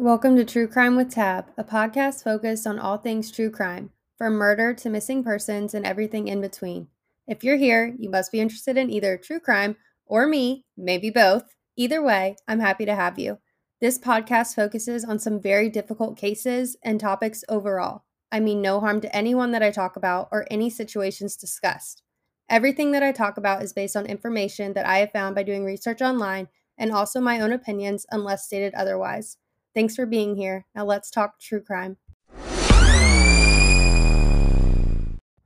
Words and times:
Welcome 0.00 0.34
to 0.36 0.46
True 0.46 0.66
Crime 0.66 0.96
with 0.96 1.10
Tab, 1.10 1.48
a 1.58 1.62
podcast 1.62 2.24
focused 2.24 2.66
on 2.66 2.78
all 2.78 2.96
things 2.96 3.30
true 3.30 3.50
crime, 3.50 3.90
from 4.16 4.32
murder 4.32 4.72
to 4.72 4.88
missing 4.88 5.22
persons 5.22 5.74
and 5.74 5.84
everything 5.84 6.26
in 6.26 6.40
between. 6.40 6.88
If 7.26 7.44
you're 7.44 7.58
here, 7.58 7.94
you 7.98 8.08
must 8.08 8.32
be 8.32 8.40
interested 8.40 8.78
in 8.78 8.88
either 8.88 9.18
true 9.18 9.40
crime 9.40 9.76
or 10.06 10.26
me, 10.26 10.64
maybe 10.74 11.10
both. 11.10 11.54
Either 11.76 12.02
way, 12.02 12.36
I'm 12.48 12.60
happy 12.60 12.86
to 12.86 12.94
have 12.94 13.18
you. 13.18 13.40
This 13.82 13.98
podcast 13.98 14.54
focuses 14.54 15.04
on 15.04 15.18
some 15.18 15.38
very 15.38 15.68
difficult 15.68 16.16
cases 16.16 16.78
and 16.82 16.98
topics 16.98 17.44
overall. 17.50 18.04
I 18.32 18.40
mean, 18.40 18.62
no 18.62 18.80
harm 18.80 19.02
to 19.02 19.14
anyone 19.14 19.50
that 19.50 19.62
I 19.62 19.70
talk 19.70 19.96
about 19.96 20.30
or 20.32 20.46
any 20.50 20.70
situations 20.70 21.36
discussed. 21.36 22.02
Everything 22.48 22.92
that 22.92 23.02
I 23.02 23.12
talk 23.12 23.36
about 23.36 23.62
is 23.62 23.74
based 23.74 23.96
on 23.96 24.06
information 24.06 24.72
that 24.72 24.86
I 24.86 25.00
have 25.00 25.12
found 25.12 25.34
by 25.34 25.42
doing 25.42 25.66
research 25.66 26.00
online 26.00 26.48
and 26.78 26.90
also 26.90 27.20
my 27.20 27.38
own 27.38 27.52
opinions 27.52 28.06
unless 28.10 28.46
stated 28.46 28.72
otherwise. 28.72 29.36
Thanks 29.74 29.94
for 29.94 30.06
being 30.06 30.34
here. 30.34 30.66
Now 30.74 30.84
let's 30.84 31.10
talk 31.10 31.38
true 31.38 31.60
crime. 31.60 31.96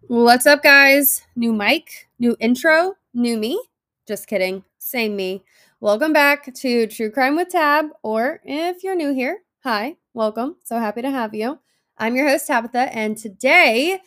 What's 0.06 0.46
up, 0.46 0.62
guys? 0.62 1.22
New 1.34 1.52
mic, 1.52 2.08
new 2.18 2.36
intro, 2.40 2.94
new 3.12 3.36
me. 3.36 3.62
Just 4.06 4.26
kidding. 4.26 4.64
Same 4.78 5.16
me. 5.16 5.44
Welcome 5.80 6.12
back 6.12 6.54
to 6.54 6.86
True 6.86 7.10
Crime 7.10 7.36
with 7.36 7.48
Tab, 7.50 7.86
or 8.02 8.40
if 8.44 8.82
you're 8.82 8.94
new 8.94 9.12
here, 9.12 9.40
hi, 9.62 9.96
welcome. 10.14 10.56
So 10.64 10.78
happy 10.78 11.02
to 11.02 11.10
have 11.10 11.34
you. 11.34 11.58
I'm 11.98 12.16
your 12.16 12.28
host, 12.28 12.46
Tabitha, 12.46 12.94
and 12.96 13.16
today, 13.16 14.00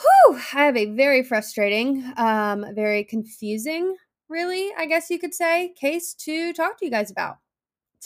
whew, 0.00 0.36
I 0.36 0.64
have 0.64 0.76
a 0.76 0.86
very 0.86 1.22
frustrating, 1.22 2.12
um, 2.16 2.66
very 2.74 3.04
confusing, 3.04 3.96
really, 4.28 4.72
I 4.76 4.86
guess 4.86 5.10
you 5.10 5.18
could 5.18 5.34
say, 5.34 5.74
case 5.78 6.14
to 6.14 6.52
talk 6.52 6.78
to 6.78 6.84
you 6.84 6.90
guys 6.90 7.10
about. 7.10 7.38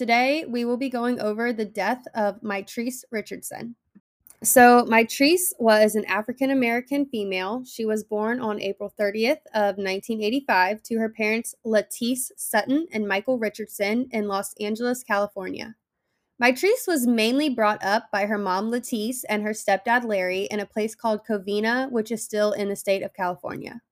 Today, 0.00 0.46
we 0.48 0.64
will 0.64 0.78
be 0.78 0.88
going 0.88 1.20
over 1.20 1.52
the 1.52 1.66
death 1.66 2.02
of 2.14 2.40
Mitrice 2.40 3.04
Richardson. 3.10 3.76
So, 4.42 4.86
Mitrice 4.86 5.52
was 5.58 5.94
an 5.94 6.06
African 6.06 6.52
American 6.52 7.04
female. 7.04 7.62
She 7.66 7.84
was 7.84 8.02
born 8.02 8.40
on 8.40 8.62
April 8.62 8.94
30th 8.98 9.44
of 9.52 9.76
1985 9.76 10.82
to 10.84 10.96
her 10.96 11.10
parents 11.10 11.54
Latisse 11.66 12.32
Sutton 12.38 12.86
and 12.94 13.06
Michael 13.06 13.38
Richardson 13.38 14.08
in 14.12 14.26
Los 14.26 14.54
Angeles, 14.58 15.02
California. 15.02 15.76
Mitrice 16.42 16.88
was 16.88 17.06
mainly 17.06 17.50
brought 17.50 17.84
up 17.84 18.04
by 18.10 18.24
her 18.24 18.38
mom 18.38 18.70
Latisse 18.70 19.24
and 19.28 19.42
her 19.42 19.52
stepdad 19.52 20.04
Larry 20.04 20.44
in 20.44 20.60
a 20.60 20.66
place 20.66 20.94
called 20.94 21.26
Covina, 21.28 21.90
which 21.90 22.10
is 22.10 22.24
still 22.24 22.52
in 22.52 22.70
the 22.70 22.74
state 22.74 23.02
of 23.02 23.12
California. 23.12 23.82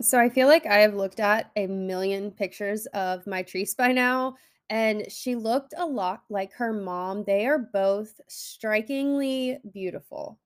So 0.00 0.18
I 0.18 0.28
feel 0.28 0.48
like 0.48 0.66
I 0.66 0.78
have 0.78 0.96
looked 0.96 1.20
at 1.20 1.52
a 1.54 1.68
million 1.68 2.32
pictures 2.32 2.86
of 2.86 3.24
Mitrice 3.26 3.76
by 3.76 3.92
now, 3.92 4.34
and 4.70 5.10
she 5.10 5.36
looked 5.36 5.74
a 5.76 5.86
lot 5.86 6.22
like 6.28 6.52
her 6.54 6.72
mom. 6.72 7.24
They 7.24 7.46
are 7.46 7.58
both 7.58 8.20
strikingly 8.28 9.58
beautiful. 9.72 10.38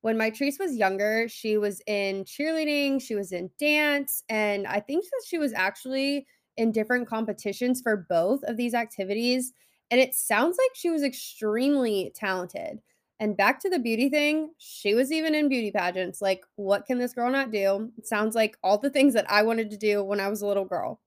When 0.00 0.16
Mitrice 0.16 0.58
was 0.58 0.76
younger, 0.76 1.28
she 1.28 1.58
was 1.58 1.80
in 1.86 2.24
cheerleading, 2.24 3.02
she 3.02 3.14
was 3.14 3.32
in 3.32 3.50
dance, 3.58 4.22
and 4.28 4.66
I 4.66 4.80
think 4.80 5.04
that 5.04 5.24
she 5.26 5.38
was 5.38 5.52
actually 5.52 6.26
in 6.56 6.72
different 6.72 7.08
competitions 7.08 7.80
for 7.80 8.06
both 8.08 8.42
of 8.44 8.56
these 8.56 8.74
activities. 8.74 9.52
And 9.90 10.00
it 10.00 10.14
sounds 10.14 10.58
like 10.58 10.70
she 10.74 10.90
was 10.90 11.02
extremely 11.02 12.12
talented. 12.14 12.80
And 13.20 13.36
back 13.36 13.58
to 13.60 13.70
the 13.70 13.78
beauty 13.78 14.08
thing, 14.08 14.50
she 14.58 14.94
was 14.94 15.10
even 15.10 15.34
in 15.34 15.48
beauty 15.48 15.72
pageants. 15.72 16.20
Like, 16.20 16.44
what 16.56 16.86
can 16.86 16.98
this 16.98 17.14
girl 17.14 17.30
not 17.30 17.50
do? 17.50 17.90
It 17.98 18.06
sounds 18.06 18.34
like 18.36 18.56
all 18.62 18.78
the 18.78 18.90
things 18.90 19.14
that 19.14 19.30
I 19.30 19.42
wanted 19.42 19.70
to 19.70 19.76
do 19.76 20.04
when 20.04 20.20
I 20.20 20.28
was 20.28 20.42
a 20.42 20.46
little 20.46 20.64
girl. 20.64 21.00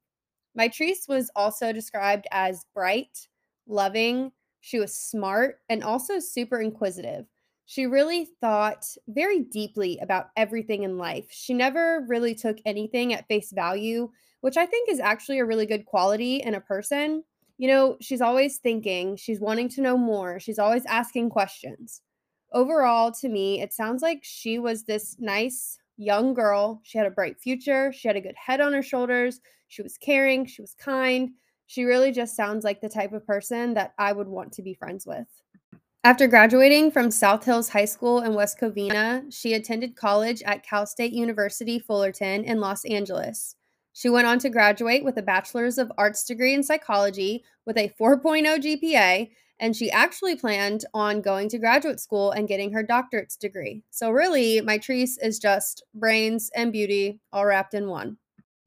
Mitrice 0.58 1.08
was 1.08 1.32
also 1.36 1.72
described 1.72 2.28
as 2.32 2.66
bright, 2.74 3.28
loving, 3.68 4.32
she 4.60 4.80
was 4.80 4.96
smart, 4.96 5.60
and 5.70 5.84
also 5.84 6.20
super 6.20 6.60
inquisitive. 6.60 7.26
She 7.66 7.86
really 7.86 8.28
thought 8.42 8.86
very 9.08 9.40
deeply 9.40 9.98
about 10.02 10.28
everything 10.36 10.84
in 10.84 10.98
life. 10.98 11.28
She 11.32 11.54
never 11.54 12.06
really 12.08 12.36
took 12.36 12.58
anything 12.66 13.14
at 13.14 13.28
face 13.28 13.52
value, 13.52 14.10
which 14.42 14.58
I 14.58 14.66
think 14.66 14.90
is 14.90 15.00
actually 15.00 15.40
a 15.40 15.46
really 15.46 15.66
good 15.66 15.86
quality 15.86 16.38
in 16.38 16.56
a 16.56 16.62
person. 16.62 17.24
You 17.58 17.68
know, 17.70 17.98
she's 18.02 18.22
always 18.22 18.58
thinking, 18.58 19.16
she's 19.16 19.40
wanting 19.40 19.70
to 19.70 19.82
know 19.82 19.98
more, 19.98 20.40
she's 20.40 20.60
always 20.60 20.86
asking 20.86 21.30
questions. 21.30 22.02
Overall, 22.52 23.12
to 23.14 23.30
me, 23.30 23.62
it 23.62 23.72
sounds 23.72 24.02
like 24.02 24.20
she 24.22 24.60
was 24.60 24.84
this 24.84 25.16
nice 25.18 25.78
young 25.96 26.34
girl. 26.34 26.82
She 26.84 26.98
had 26.98 27.08
a 27.08 27.12
bright 27.12 27.40
future, 27.40 27.94
she 27.94 28.08
had 28.08 28.18
a 28.18 28.22
good 28.22 28.36
head 28.36 28.60
on 28.60 28.74
her 28.74 28.84
shoulders, 28.84 29.40
she 29.72 29.82
was 29.82 29.98
caring, 29.98 30.46
she 30.46 30.62
was 30.62 30.74
kind. 30.74 31.32
She 31.66 31.86
really 31.86 32.12
just 32.12 32.36
sounds 32.36 32.66
like 32.66 32.82
the 32.82 32.90
type 32.90 33.14
of 33.14 33.26
person 33.26 33.74
that 33.76 33.94
I 33.98 34.12
would 34.12 34.28
want 34.28 34.52
to 34.54 34.62
be 34.62 34.74
friends 34.74 35.08
with. 35.08 35.28
After 36.04 36.28
graduating 36.28 36.92
from 36.92 37.10
South 37.10 37.46
Hills 37.46 37.70
High 37.70 37.86
School 37.86 38.20
in 38.20 38.34
West 38.34 38.60
Covina, 38.60 39.24
she 39.34 39.54
attended 39.54 39.96
college 39.96 40.44
at 40.44 40.64
Cal 40.64 40.86
State 40.86 41.14
University 41.14 41.80
Fullerton 41.80 42.44
in 42.44 42.60
Los 42.60 42.84
Angeles. 42.84 43.56
She 43.94 44.10
went 44.10 44.28
on 44.28 44.40
to 44.40 44.50
graduate 44.50 45.06
with 45.06 45.16
a 45.16 45.22
Bachelor's 45.22 45.78
of 45.78 45.92
Arts 45.98 46.26
degree 46.26 46.54
in 46.54 46.64
psychology 46.64 47.46
with 47.66 47.78
a 47.78 47.94
4.0 47.98 48.44
GPA, 48.58 49.30
and 49.62 49.74
she 49.74 49.90
actually 49.90 50.36
planned 50.36 50.84
on 50.94 51.22
going 51.22 51.48
to 51.48 51.60
graduate 51.60 52.02
school 52.02 52.32
and 52.32 52.48
getting 52.48 52.74
her 52.74 52.84
doctorate's 52.84 53.38
degree. 53.38 53.84
So, 53.90 54.12
really, 54.12 54.60
Mitrice 54.60 55.14
is 55.22 55.40
just 55.40 55.84
brains 55.94 56.52
and 56.56 56.74
beauty 56.74 57.22
all 57.32 57.46
wrapped 57.46 57.74
in 57.74 57.88
one. 57.88 58.18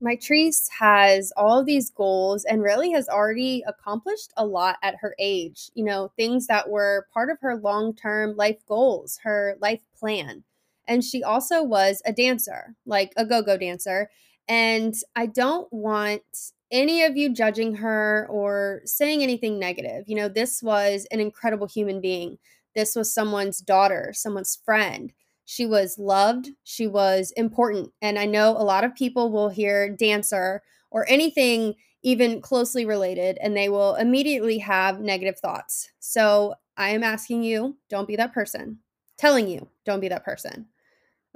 Mitrice 0.04 0.68
has 0.78 1.32
all 1.36 1.64
these 1.64 1.90
goals 1.90 2.44
and 2.44 2.62
really 2.62 2.92
has 2.92 3.08
already 3.08 3.64
accomplished 3.66 4.32
a 4.36 4.44
lot 4.44 4.76
at 4.82 4.96
her 5.00 5.14
age. 5.18 5.70
You 5.74 5.84
know, 5.84 6.12
things 6.16 6.46
that 6.48 6.68
were 6.68 7.06
part 7.12 7.30
of 7.30 7.38
her 7.40 7.56
long 7.56 7.94
term 7.94 8.36
life 8.36 8.58
goals, 8.66 9.18
her 9.22 9.56
life 9.60 9.80
plan. 9.98 10.44
And 10.86 11.02
she 11.02 11.22
also 11.22 11.62
was 11.62 12.02
a 12.04 12.12
dancer, 12.12 12.74
like 12.84 13.12
a 13.16 13.24
go 13.24 13.42
go 13.42 13.56
dancer. 13.56 14.10
And 14.46 14.94
I 15.16 15.26
don't 15.26 15.72
want 15.72 16.22
any 16.70 17.02
of 17.04 17.16
you 17.16 17.32
judging 17.32 17.76
her 17.76 18.26
or 18.28 18.82
saying 18.84 19.22
anything 19.22 19.58
negative. 19.58 20.04
You 20.06 20.16
know, 20.16 20.28
this 20.28 20.62
was 20.62 21.06
an 21.10 21.20
incredible 21.20 21.66
human 21.66 22.02
being. 22.02 22.38
This 22.74 22.94
was 22.94 23.14
someone's 23.14 23.60
daughter, 23.60 24.12
someone's 24.12 24.58
friend. 24.64 25.12
She 25.44 25.66
was 25.66 25.98
loved, 25.98 26.50
she 26.62 26.86
was 26.86 27.32
important. 27.36 27.90
And 28.00 28.18
I 28.18 28.26
know 28.26 28.50
a 28.50 28.64
lot 28.64 28.84
of 28.84 28.94
people 28.94 29.30
will 29.30 29.50
hear 29.50 29.88
dancer 29.88 30.62
or 30.90 31.06
anything 31.08 31.74
even 32.02 32.40
closely 32.40 32.84
related 32.84 33.38
and 33.40 33.56
they 33.56 33.68
will 33.68 33.94
immediately 33.94 34.58
have 34.58 35.00
negative 35.00 35.38
thoughts. 35.38 35.90
So 36.00 36.54
I 36.76 36.90
am 36.90 37.02
asking 37.02 37.42
you, 37.42 37.76
don't 37.88 38.08
be 38.08 38.16
that 38.16 38.32
person. 38.32 38.78
Telling 39.16 39.48
you, 39.48 39.68
don't 39.84 40.00
be 40.00 40.08
that 40.08 40.24
person. 40.24 40.66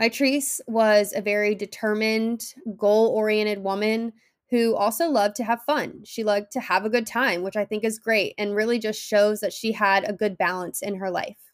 Mitrice 0.00 0.60
was 0.66 1.12
a 1.14 1.22
very 1.22 1.54
determined, 1.54 2.54
goal 2.76 3.08
oriented 3.08 3.62
woman 3.62 4.12
who 4.50 4.74
also 4.74 5.08
loved 5.08 5.36
to 5.36 5.44
have 5.44 5.62
fun. 5.62 6.02
She 6.04 6.24
loved 6.24 6.52
to 6.52 6.60
have 6.60 6.84
a 6.84 6.90
good 6.90 7.06
time, 7.06 7.42
which 7.42 7.56
I 7.56 7.64
think 7.64 7.84
is 7.84 7.98
great 7.98 8.34
and 8.38 8.54
really 8.54 8.78
just 8.78 9.00
shows 9.00 9.40
that 9.40 9.52
she 9.52 9.72
had 9.72 10.08
a 10.08 10.12
good 10.12 10.38
balance 10.38 10.82
in 10.82 10.96
her 10.96 11.10
life. 11.10 11.47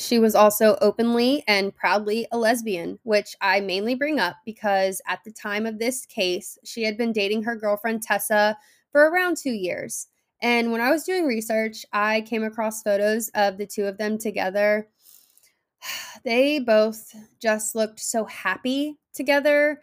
She 0.00 0.18
was 0.18 0.34
also 0.34 0.78
openly 0.80 1.44
and 1.46 1.74
proudly 1.74 2.26
a 2.32 2.38
lesbian, 2.38 2.98
which 3.02 3.36
I 3.42 3.60
mainly 3.60 3.94
bring 3.94 4.18
up 4.18 4.36
because 4.46 5.02
at 5.06 5.22
the 5.24 5.30
time 5.30 5.66
of 5.66 5.78
this 5.78 6.06
case, 6.06 6.56
she 6.64 6.84
had 6.84 6.96
been 6.96 7.12
dating 7.12 7.42
her 7.42 7.54
girlfriend 7.54 8.02
Tessa 8.02 8.56
for 8.92 9.10
around 9.10 9.36
two 9.36 9.52
years. 9.52 10.06
And 10.40 10.72
when 10.72 10.80
I 10.80 10.90
was 10.90 11.04
doing 11.04 11.26
research, 11.26 11.84
I 11.92 12.22
came 12.22 12.42
across 12.42 12.82
photos 12.82 13.28
of 13.34 13.58
the 13.58 13.66
two 13.66 13.84
of 13.84 13.98
them 13.98 14.16
together. 14.16 14.88
They 16.24 16.58
both 16.58 17.14
just 17.40 17.74
looked 17.74 18.00
so 18.00 18.24
happy 18.24 18.98
together. 19.14 19.80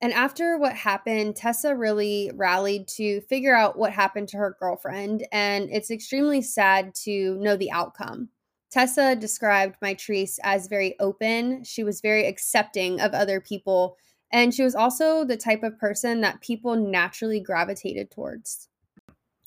And 0.00 0.12
after 0.12 0.58
what 0.58 0.74
happened, 0.74 1.34
Tessa 1.36 1.74
really 1.74 2.30
rallied 2.34 2.88
to 2.96 3.20
figure 3.22 3.54
out 3.54 3.78
what 3.78 3.92
happened 3.92 4.28
to 4.28 4.36
her 4.38 4.56
girlfriend. 4.58 5.26
And 5.32 5.68
it's 5.70 5.90
extremely 5.90 6.42
sad 6.42 6.94
to 7.04 7.36
know 7.38 7.56
the 7.56 7.72
outcome. 7.72 8.28
Tessa 8.72 9.14
described 9.14 9.76
Mitrice 9.82 10.38
as 10.42 10.66
very 10.66 10.98
open. 10.98 11.62
She 11.62 11.84
was 11.84 12.00
very 12.00 12.26
accepting 12.26 13.00
of 13.00 13.12
other 13.12 13.38
people. 13.38 13.98
And 14.32 14.54
she 14.54 14.64
was 14.64 14.74
also 14.74 15.24
the 15.24 15.36
type 15.36 15.62
of 15.62 15.78
person 15.78 16.22
that 16.22 16.40
people 16.40 16.74
naturally 16.74 17.38
gravitated 17.38 18.10
towards. 18.10 18.68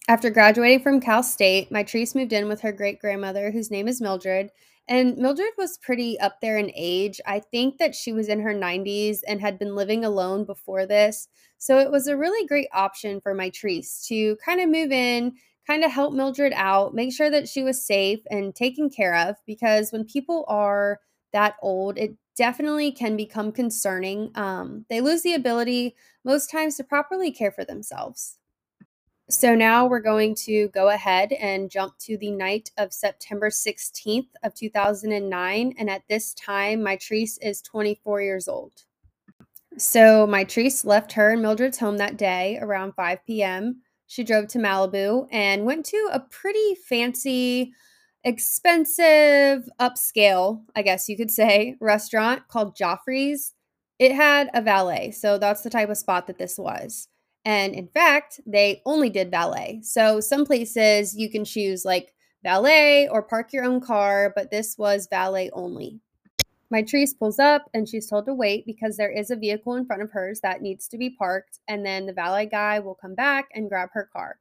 After 0.07 0.29
graduating 0.29 0.81
from 0.81 1.01
Cal 1.01 1.23
State, 1.23 1.71
Mitrice 1.71 2.13
moved 2.13 2.33
in 2.33 2.47
with 2.47 2.61
her 2.61 2.71
great 2.71 2.99
grandmother, 2.99 3.49
whose 3.49 3.71
name 3.71 3.87
is 3.87 3.99
Mildred. 3.99 4.51
And 4.87 5.17
Mildred 5.17 5.53
was 5.57 5.79
pretty 5.79 6.19
up 6.19 6.39
there 6.39 6.59
in 6.59 6.71
age. 6.75 7.19
I 7.25 7.39
think 7.39 7.79
that 7.79 7.95
she 7.95 8.13
was 8.13 8.27
in 8.27 8.41
her 8.41 8.53
90s 8.53 9.21
and 9.27 9.41
had 9.41 9.57
been 9.57 9.75
living 9.75 10.05
alone 10.05 10.45
before 10.45 10.85
this. 10.85 11.27
So 11.57 11.79
it 11.79 11.89
was 11.89 12.05
a 12.05 12.15
really 12.15 12.45
great 12.45 12.67
option 12.71 13.19
for 13.19 13.33
Mitrice 13.33 14.05
to 14.05 14.35
kind 14.45 14.61
of 14.61 14.69
move 14.69 14.91
in, 14.91 15.33
kind 15.67 15.83
of 15.83 15.91
help 15.91 16.13
Mildred 16.13 16.53
out, 16.55 16.93
make 16.93 17.13
sure 17.13 17.29
that 17.29 17.47
she 17.47 17.63
was 17.63 17.85
safe 17.85 18.19
and 18.29 18.55
taken 18.55 18.89
care 18.89 19.15
of 19.15 19.35
because 19.45 19.91
when 19.91 20.05
people 20.05 20.45
are 20.47 20.99
that 21.33 21.55
old, 21.61 21.97
it 21.97 22.15
definitely 22.35 22.91
can 22.91 23.17
become 23.17 23.51
concerning. 23.51 24.31
Um, 24.35 24.85
they 24.89 25.01
lose 25.01 25.21
the 25.21 25.33
ability 25.33 25.95
most 26.23 26.49
times 26.49 26.77
to 26.77 26.83
properly 26.83 27.31
care 27.31 27.51
for 27.51 27.65
themselves. 27.65 28.37
So 29.27 29.55
now 29.55 29.87
we're 29.87 30.01
going 30.01 30.35
to 30.45 30.67
go 30.67 30.89
ahead 30.89 31.31
and 31.33 31.71
jump 31.71 31.97
to 32.01 32.15
the 32.15 32.29
night 32.29 32.69
of 32.77 32.93
September 32.93 33.49
16th 33.49 34.27
of 34.43 34.53
2009 34.53 35.73
and 35.79 35.89
at 35.89 36.03
this 36.07 36.35
time 36.35 36.81
Mitrice 36.81 37.39
is 37.41 37.61
24 37.63 38.21
years 38.21 38.47
old. 38.47 38.83
So 39.77 40.27
Mitrice 40.27 40.85
left 40.85 41.13
her 41.13 41.31
and 41.31 41.41
Mildred's 41.41 41.79
home 41.79 41.97
that 41.97 42.17
day 42.17 42.59
around 42.61 42.93
5 42.93 43.25
p.m. 43.25 43.81
She 44.07 44.23
drove 44.23 44.47
to 44.49 44.59
Malibu 44.59 45.27
and 45.31 45.65
went 45.65 45.85
to 45.87 46.09
a 46.11 46.19
pretty 46.19 46.75
fancy 46.75 47.73
expensive 48.23 49.69
upscale, 49.79 50.63
I 50.75 50.81
guess 50.81 51.07
you 51.07 51.15
could 51.15 51.31
say, 51.31 51.75
restaurant 51.79 52.47
called 52.47 52.75
Geoffrey's. 52.75 53.53
It 53.99 54.13
had 54.13 54.49
a 54.53 54.61
valet. 54.61 55.11
So 55.11 55.37
that's 55.37 55.61
the 55.61 55.69
type 55.69 55.89
of 55.89 55.97
spot 55.97 56.27
that 56.27 56.37
this 56.37 56.57
was. 56.57 57.07
And 57.45 57.73
in 57.75 57.87
fact, 57.87 58.41
they 58.45 58.81
only 58.85 59.09
did 59.09 59.29
valet. 59.29 59.81
So 59.83 60.19
some 60.19 60.45
places 60.45 61.15
you 61.15 61.29
can 61.29 61.45
choose 61.45 61.85
like 61.85 62.13
valet 62.43 63.07
or 63.07 63.21
park 63.21 63.53
your 63.53 63.63
own 63.63 63.79
car, 63.79 64.33
but 64.35 64.49
this 64.49 64.75
was 64.77 65.07
valet 65.09 65.51
only. 65.53 66.01
Mitrice 66.73 67.17
pulls 67.17 67.39
up 67.39 67.69
and 67.73 67.87
she's 67.87 68.09
told 68.09 68.25
to 68.25 68.33
wait 68.33 68.65
because 68.65 68.97
there 68.97 69.11
is 69.11 69.29
a 69.29 69.35
vehicle 69.35 69.75
in 69.75 69.85
front 69.85 70.01
of 70.01 70.11
hers 70.11 70.39
that 70.41 70.61
needs 70.61 70.87
to 70.89 70.97
be 70.97 71.09
parked, 71.09 71.59
and 71.67 71.85
then 71.85 72.05
the 72.05 72.13
valet 72.13 72.47
guy 72.47 72.79
will 72.79 72.95
come 72.95 73.15
back 73.15 73.49
and 73.53 73.69
grab 73.69 73.89
her 73.93 74.09
car. 74.11 74.39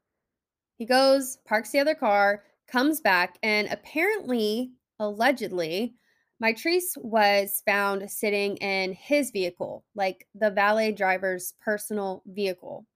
He 0.77 0.87
goes, 0.87 1.39
parks 1.47 1.71
the 1.71 1.81
other 1.81 1.95
car, 1.95 2.45
comes 2.67 3.01
back, 3.01 3.39
and 3.43 3.69
apparently, 3.71 4.73
allegedly, 4.99 5.95
Mitrice 6.43 6.97
was 6.97 7.63
found 7.65 8.11
sitting 8.11 8.57
in 8.57 8.93
his 8.93 9.31
vehicle, 9.31 9.85
like 9.95 10.27
the 10.35 10.51
valet 10.51 10.93
driver's 10.93 11.55
personal 11.61 12.23
vehicle. 12.27 12.87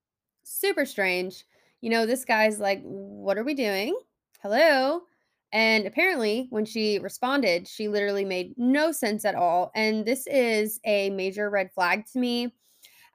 Super 0.43 0.85
strange. 0.85 1.45
You 1.81 1.89
know, 1.89 2.05
this 2.05 2.25
guy's 2.25 2.59
like, 2.59 2.81
What 2.83 3.37
are 3.37 3.43
we 3.43 3.53
doing? 3.53 3.97
Hello? 4.41 5.01
And 5.51 5.87
apparently, 5.87 6.47
when 6.51 6.65
she 6.65 6.99
responded, 6.99 7.67
she 7.67 7.87
literally 7.87 8.25
made 8.25 8.53
no 8.57 8.91
sense 8.91 9.25
at 9.25 9.35
all. 9.35 9.71
And 9.75 10.05
this 10.05 10.27
is 10.27 10.79
a 10.85 11.09
major 11.09 11.49
red 11.49 11.71
flag 11.71 12.05
to 12.13 12.19
me. 12.19 12.53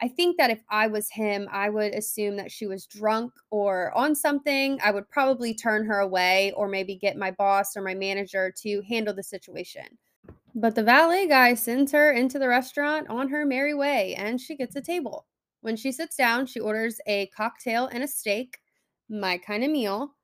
I 0.02 0.08
think 0.08 0.36
that 0.38 0.50
if 0.50 0.60
I 0.68 0.88
was 0.88 1.08
him, 1.08 1.48
I 1.52 1.70
would 1.70 1.94
assume 1.94 2.36
that 2.36 2.50
she 2.50 2.66
was 2.66 2.86
drunk 2.86 3.32
or 3.50 3.96
on 3.96 4.14
something. 4.14 4.78
I 4.82 4.90
would 4.90 5.08
probably 5.08 5.54
turn 5.54 5.86
her 5.86 6.00
away 6.00 6.52
or 6.56 6.68
maybe 6.68 6.96
get 6.96 7.16
my 7.16 7.30
boss 7.30 7.76
or 7.76 7.82
my 7.82 7.94
manager 7.94 8.52
to 8.62 8.82
handle 8.82 9.14
the 9.14 9.22
situation. 9.22 9.84
But 10.56 10.74
the 10.74 10.82
valet 10.82 11.28
guy 11.28 11.54
sends 11.54 11.92
her 11.92 12.12
into 12.12 12.38
the 12.38 12.48
restaurant 12.48 13.08
on 13.08 13.28
her 13.28 13.44
merry 13.44 13.74
way 13.74 14.14
and 14.16 14.40
she 14.40 14.56
gets 14.56 14.76
a 14.76 14.80
table. 14.80 15.26
When 15.60 15.76
she 15.76 15.92
sits 15.92 16.16
down, 16.16 16.46
she 16.46 16.60
orders 16.60 17.00
a 17.06 17.26
cocktail 17.28 17.86
and 17.86 18.04
a 18.04 18.08
steak, 18.08 18.58
my 19.08 19.38
kind 19.38 19.64
of 19.64 19.70
meal. 19.70 20.14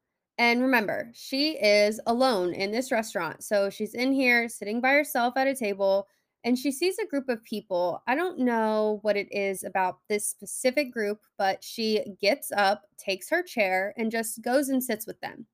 And 0.41 0.63
remember, 0.63 1.11
she 1.13 1.59
is 1.59 2.01
alone 2.07 2.55
in 2.55 2.73
this 2.73 2.91
restaurant. 2.91 3.45
So 3.45 3.69
she's 3.69 3.93
in 3.93 4.11
here 4.11 4.49
sitting 4.49 4.81
by 4.81 4.93
herself 4.93 5.35
at 5.37 5.47
a 5.47 5.55
table 5.55 6.09
and 6.45 6.59
she 6.59 6.73
sees 6.73 6.99
a 6.99 7.07
group 7.07 7.29
of 7.29 7.45
people. 7.45 8.03
I 8.07 8.15
don't 8.15 8.39
know 8.39 9.01
what 9.03 9.19
it 9.19 9.29
is 9.31 9.65
about 9.65 9.99
this 10.09 10.27
specific 10.27 10.95
group, 10.95 11.21
but 11.37 11.63
she 11.63 12.03
gets 12.23 12.51
up, 12.53 12.85
takes 12.97 13.29
her 13.29 13.43
chair, 13.43 13.93
and 13.99 14.11
just 14.11 14.41
goes 14.41 14.71
and 14.71 14.83
sits 14.83 15.07
with 15.07 15.21
them. 15.21 15.45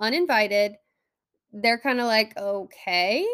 Uninvited. 0.00 0.72
They're 1.52 1.78
kind 1.78 2.00
of 2.00 2.06
like, 2.06 2.36
okay, 2.36 3.24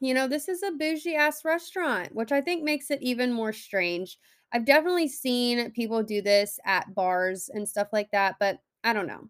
you 0.00 0.12
know, 0.12 0.26
this 0.26 0.48
is 0.48 0.64
a 0.64 0.72
bougie 0.72 1.14
ass 1.14 1.44
restaurant, 1.44 2.16
which 2.16 2.32
I 2.32 2.40
think 2.40 2.64
makes 2.64 2.90
it 2.90 3.00
even 3.00 3.32
more 3.32 3.52
strange. 3.52 4.18
I've 4.52 4.64
definitely 4.64 5.06
seen 5.06 5.70
people 5.70 6.02
do 6.02 6.20
this 6.20 6.58
at 6.64 6.92
bars 6.96 7.48
and 7.54 7.68
stuff 7.68 7.90
like 7.92 8.10
that, 8.10 8.34
but 8.40 8.58
I 8.82 8.92
don't 8.92 9.06
know. 9.06 9.28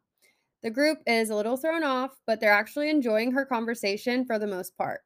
The 0.63 0.71
group 0.71 0.99
is 1.07 1.31
a 1.31 1.35
little 1.35 1.57
thrown 1.57 1.83
off, 1.83 2.13
but 2.27 2.41
they're 2.41 2.53
actually 2.53 2.89
enjoying 2.89 3.33
her 3.33 3.45
conversation 3.45 4.25
for 4.25 4.39
the 4.39 4.47
most 4.47 4.77
part. 4.77 5.01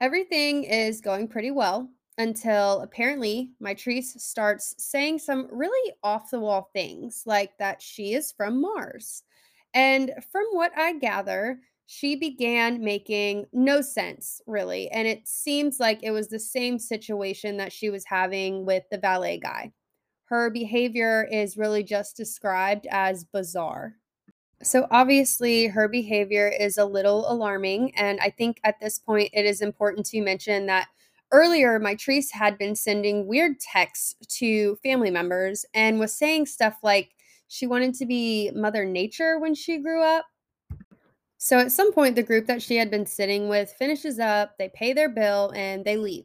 Everything 0.00 0.64
is 0.64 1.00
going 1.00 1.28
pretty 1.28 1.50
well 1.50 1.88
until 2.18 2.80
apparently 2.80 3.52
Mitrice 3.62 4.20
starts 4.20 4.74
saying 4.78 5.18
some 5.18 5.48
really 5.50 5.94
off 6.02 6.30
the 6.30 6.40
wall 6.40 6.68
things, 6.72 7.22
like 7.26 7.56
that 7.58 7.80
she 7.80 8.12
is 8.12 8.32
from 8.32 8.60
Mars. 8.60 9.22
And 9.72 10.12
from 10.30 10.44
what 10.52 10.72
I 10.76 10.92
gather, 10.92 11.60
she 11.86 12.14
began 12.14 12.82
making 12.82 13.46
no 13.52 13.80
sense, 13.80 14.40
really. 14.46 14.90
And 14.90 15.08
it 15.08 15.26
seems 15.26 15.80
like 15.80 16.02
it 16.02 16.12
was 16.12 16.28
the 16.28 16.38
same 16.38 16.78
situation 16.78 17.56
that 17.56 17.72
she 17.72 17.90
was 17.90 18.04
having 18.04 18.64
with 18.64 18.84
the 18.90 18.98
valet 18.98 19.38
guy. 19.38 19.72
Her 20.26 20.50
behavior 20.50 21.26
is 21.30 21.56
really 21.56 21.82
just 21.82 22.16
described 22.16 22.86
as 22.90 23.24
bizarre. 23.24 23.96
So, 24.64 24.86
obviously, 24.90 25.66
her 25.66 25.88
behavior 25.88 26.48
is 26.48 26.78
a 26.78 26.86
little 26.86 27.30
alarming. 27.30 27.94
And 27.96 28.18
I 28.20 28.30
think 28.30 28.60
at 28.64 28.80
this 28.80 28.98
point, 28.98 29.28
it 29.34 29.44
is 29.44 29.60
important 29.60 30.06
to 30.06 30.22
mention 30.22 30.64
that 30.66 30.88
earlier, 31.32 31.78
Mitrice 31.78 32.32
had 32.32 32.56
been 32.56 32.74
sending 32.74 33.26
weird 33.26 33.60
texts 33.60 34.14
to 34.38 34.76
family 34.76 35.10
members 35.10 35.66
and 35.74 36.00
was 36.00 36.14
saying 36.14 36.46
stuff 36.46 36.78
like 36.82 37.10
she 37.48 37.66
wanted 37.66 37.94
to 37.96 38.06
be 38.06 38.50
Mother 38.54 38.86
Nature 38.86 39.38
when 39.38 39.54
she 39.54 39.78
grew 39.78 40.02
up. 40.02 40.24
So, 41.36 41.58
at 41.58 41.70
some 41.70 41.92
point, 41.92 42.16
the 42.16 42.22
group 42.22 42.46
that 42.46 42.62
she 42.62 42.76
had 42.76 42.90
been 42.90 43.04
sitting 43.04 43.50
with 43.50 43.70
finishes 43.78 44.18
up, 44.18 44.56
they 44.58 44.70
pay 44.74 44.94
their 44.94 45.10
bill, 45.10 45.52
and 45.54 45.84
they 45.84 45.98
leave. 45.98 46.24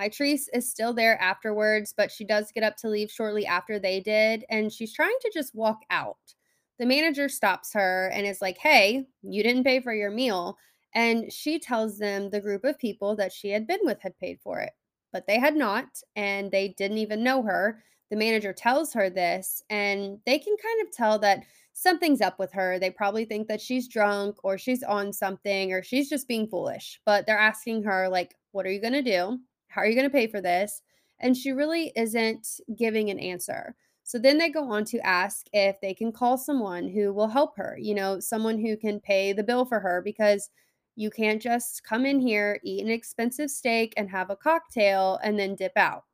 Mitrice 0.00 0.44
is 0.52 0.70
still 0.70 0.94
there 0.94 1.20
afterwards, 1.20 1.92
but 1.96 2.12
she 2.12 2.24
does 2.24 2.52
get 2.52 2.62
up 2.62 2.76
to 2.76 2.88
leave 2.88 3.10
shortly 3.10 3.44
after 3.44 3.80
they 3.80 3.98
did, 3.98 4.44
and 4.50 4.72
she's 4.72 4.92
trying 4.92 5.16
to 5.22 5.32
just 5.34 5.52
walk 5.52 5.80
out 5.90 6.16
the 6.78 6.86
manager 6.86 7.28
stops 7.28 7.72
her 7.74 8.10
and 8.12 8.26
is 8.26 8.42
like, 8.42 8.58
Hey, 8.58 9.06
you 9.22 9.42
didn't 9.42 9.64
pay 9.64 9.80
for 9.80 9.94
your 9.94 10.10
meal. 10.10 10.56
And 10.94 11.32
she 11.32 11.58
tells 11.58 11.98
them 11.98 12.30
the 12.30 12.40
group 12.40 12.64
of 12.64 12.78
people 12.78 13.16
that 13.16 13.32
she 13.32 13.50
had 13.50 13.66
been 13.66 13.80
with 13.82 14.00
had 14.00 14.18
paid 14.18 14.40
for 14.42 14.60
it, 14.60 14.72
but 15.12 15.26
they 15.26 15.38
had 15.38 15.56
not, 15.56 15.86
and 16.16 16.50
they 16.50 16.74
didn't 16.76 16.98
even 16.98 17.22
know 17.22 17.42
her. 17.42 17.82
The 18.10 18.16
manager 18.16 18.52
tells 18.52 18.92
her 18.92 19.08
this, 19.08 19.62
and 19.70 20.18
they 20.26 20.38
can 20.38 20.54
kind 20.62 20.86
of 20.86 20.92
tell 20.92 21.18
that 21.20 21.44
something's 21.72 22.20
up 22.20 22.38
with 22.38 22.52
her. 22.52 22.78
They 22.78 22.90
probably 22.90 23.24
think 23.24 23.48
that 23.48 23.60
she's 23.60 23.88
drunk 23.88 24.36
or 24.44 24.58
she's 24.58 24.82
on 24.82 25.12
something 25.14 25.72
or 25.72 25.82
she's 25.82 26.10
just 26.10 26.28
being 26.28 26.46
foolish, 26.46 27.00
but 27.06 27.26
they're 27.26 27.38
asking 27.38 27.84
her, 27.84 28.08
like, 28.08 28.36
What 28.52 28.66
are 28.66 28.70
you 28.70 28.80
going 28.80 28.92
to 28.92 29.02
do? 29.02 29.38
How 29.68 29.80
are 29.80 29.86
you 29.86 29.94
going 29.94 30.08
to 30.08 30.14
pay 30.14 30.26
for 30.26 30.42
this? 30.42 30.82
And 31.20 31.36
she 31.36 31.52
really 31.52 31.92
isn't 31.96 32.46
giving 32.76 33.08
an 33.08 33.18
answer. 33.18 33.74
So 34.04 34.18
then 34.18 34.38
they 34.38 34.50
go 34.50 34.70
on 34.70 34.84
to 34.86 35.06
ask 35.06 35.46
if 35.52 35.80
they 35.80 35.94
can 35.94 36.12
call 36.12 36.36
someone 36.36 36.88
who 36.88 37.12
will 37.12 37.28
help 37.28 37.56
her, 37.56 37.78
you 37.80 37.94
know, 37.94 38.20
someone 38.20 38.58
who 38.58 38.76
can 38.76 39.00
pay 39.00 39.32
the 39.32 39.44
bill 39.44 39.64
for 39.64 39.80
her 39.80 40.02
because 40.02 40.50
you 40.96 41.10
can't 41.10 41.40
just 41.40 41.84
come 41.84 42.04
in 42.04 42.20
here, 42.20 42.60
eat 42.62 42.84
an 42.84 42.90
expensive 42.90 43.50
steak, 43.50 43.94
and 43.96 44.10
have 44.10 44.30
a 44.30 44.36
cocktail 44.36 45.18
and 45.22 45.38
then 45.38 45.54
dip 45.54 45.72
out. 45.76 46.04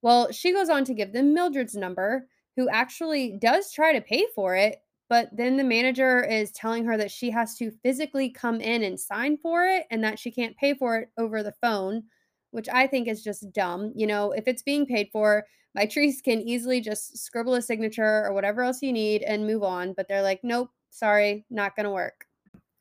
Well, 0.00 0.32
she 0.32 0.52
goes 0.52 0.68
on 0.68 0.84
to 0.86 0.94
give 0.94 1.12
them 1.12 1.34
Mildred's 1.34 1.76
number, 1.76 2.26
who 2.56 2.68
actually 2.68 3.38
does 3.38 3.72
try 3.72 3.92
to 3.92 4.00
pay 4.00 4.26
for 4.34 4.56
it, 4.56 4.82
but 5.08 5.28
then 5.32 5.56
the 5.56 5.64
manager 5.64 6.24
is 6.24 6.50
telling 6.52 6.84
her 6.84 6.96
that 6.96 7.10
she 7.10 7.30
has 7.30 7.56
to 7.58 7.70
physically 7.82 8.30
come 8.30 8.60
in 8.60 8.82
and 8.82 8.98
sign 8.98 9.36
for 9.36 9.64
it 9.66 9.84
and 9.90 10.02
that 10.02 10.18
she 10.18 10.30
can't 10.30 10.56
pay 10.56 10.74
for 10.74 10.98
it 10.98 11.10
over 11.18 11.42
the 11.42 11.54
phone, 11.60 12.02
which 12.50 12.68
I 12.68 12.86
think 12.86 13.08
is 13.08 13.22
just 13.22 13.52
dumb. 13.52 13.92
You 13.94 14.06
know, 14.06 14.32
if 14.32 14.48
it's 14.48 14.62
being 14.62 14.86
paid 14.86 15.08
for, 15.12 15.44
Mitrice 15.76 16.22
can 16.22 16.40
easily 16.40 16.80
just 16.80 17.16
scribble 17.18 17.54
a 17.54 17.62
signature 17.62 18.24
or 18.26 18.32
whatever 18.32 18.62
else 18.62 18.82
you 18.82 18.92
need 18.92 19.22
and 19.22 19.46
move 19.46 19.62
on, 19.62 19.94
but 19.94 20.06
they're 20.08 20.22
like, 20.22 20.40
nope, 20.42 20.70
sorry, 20.90 21.44
not 21.50 21.74
going 21.76 21.84
to 21.84 21.90
work. 21.90 22.26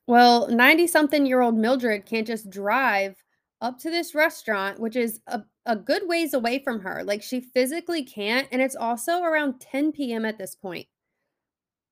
Well, 0.08 0.48
90 0.50 0.88
something 0.88 1.26
year 1.26 1.42
old 1.42 1.56
Mildred 1.56 2.06
can't 2.06 2.28
just 2.28 2.50
drive 2.50 3.16
up 3.62 3.80
to 3.80 3.90
this 3.90 4.14
restaurant, 4.14 4.80
which 4.80 4.96
is 4.96 5.22
a, 5.28 5.42
a 5.66 5.76
good 5.76 6.08
ways 6.08 6.34
away 6.34 6.60
from 6.60 6.80
her. 6.82 7.04
Like 7.04 7.22
she 7.22 7.40
physically 7.40 8.04
can't. 8.04 8.48
And 8.52 8.62
it's 8.62 8.76
also 8.76 9.22
around 9.22 9.62
10 9.62 9.92
p.m. 9.94 10.26
at 10.26 10.38
this 10.38 10.56
point. 10.56 10.88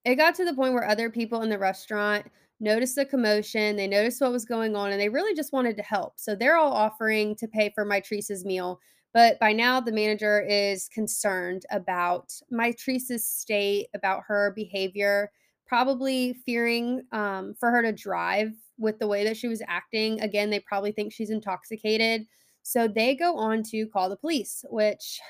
It 0.04 0.16
got 0.16 0.34
to 0.36 0.44
the 0.44 0.54
point 0.54 0.74
where 0.74 0.86
other 0.86 1.08
people 1.10 1.42
in 1.42 1.50
the 1.50 1.58
restaurant 1.58 2.26
noticed 2.58 2.96
the 2.96 3.06
commotion, 3.06 3.76
they 3.76 3.86
noticed 3.86 4.20
what 4.20 4.32
was 4.32 4.44
going 4.44 4.76
on, 4.76 4.90
and 4.92 5.00
they 5.00 5.08
really 5.08 5.34
just 5.34 5.52
wanted 5.52 5.76
to 5.76 5.82
help. 5.82 6.14
So 6.16 6.34
they're 6.34 6.56
all 6.56 6.72
offering 6.72 7.34
to 7.36 7.48
pay 7.48 7.70
for 7.74 7.86
Mitrice's 7.86 8.44
meal 8.44 8.80
but 9.12 9.38
by 9.40 9.52
now, 9.52 9.80
the 9.80 9.92
manager 9.92 10.40
is 10.40 10.88
concerned 10.88 11.62
about 11.70 12.32
Mitrice's 12.52 13.28
state, 13.28 13.88
about 13.94 14.22
her 14.26 14.52
behavior, 14.54 15.30
probably 15.66 16.34
fearing 16.46 17.02
um, 17.12 17.54
for 17.58 17.70
her 17.70 17.82
to 17.82 17.92
drive 17.92 18.52
with 18.78 18.98
the 18.98 19.06
way 19.06 19.24
that 19.24 19.36
she 19.36 19.48
was 19.48 19.62
acting. 19.66 20.20
Again, 20.20 20.50
they 20.50 20.60
probably 20.60 20.92
think 20.92 21.12
she's 21.12 21.30
intoxicated. 21.30 22.26
So 22.62 22.88
they 22.88 23.14
go 23.14 23.36
on 23.36 23.62
to 23.70 23.86
call 23.86 24.08
the 24.08 24.16
police, 24.16 24.64
which 24.68 25.20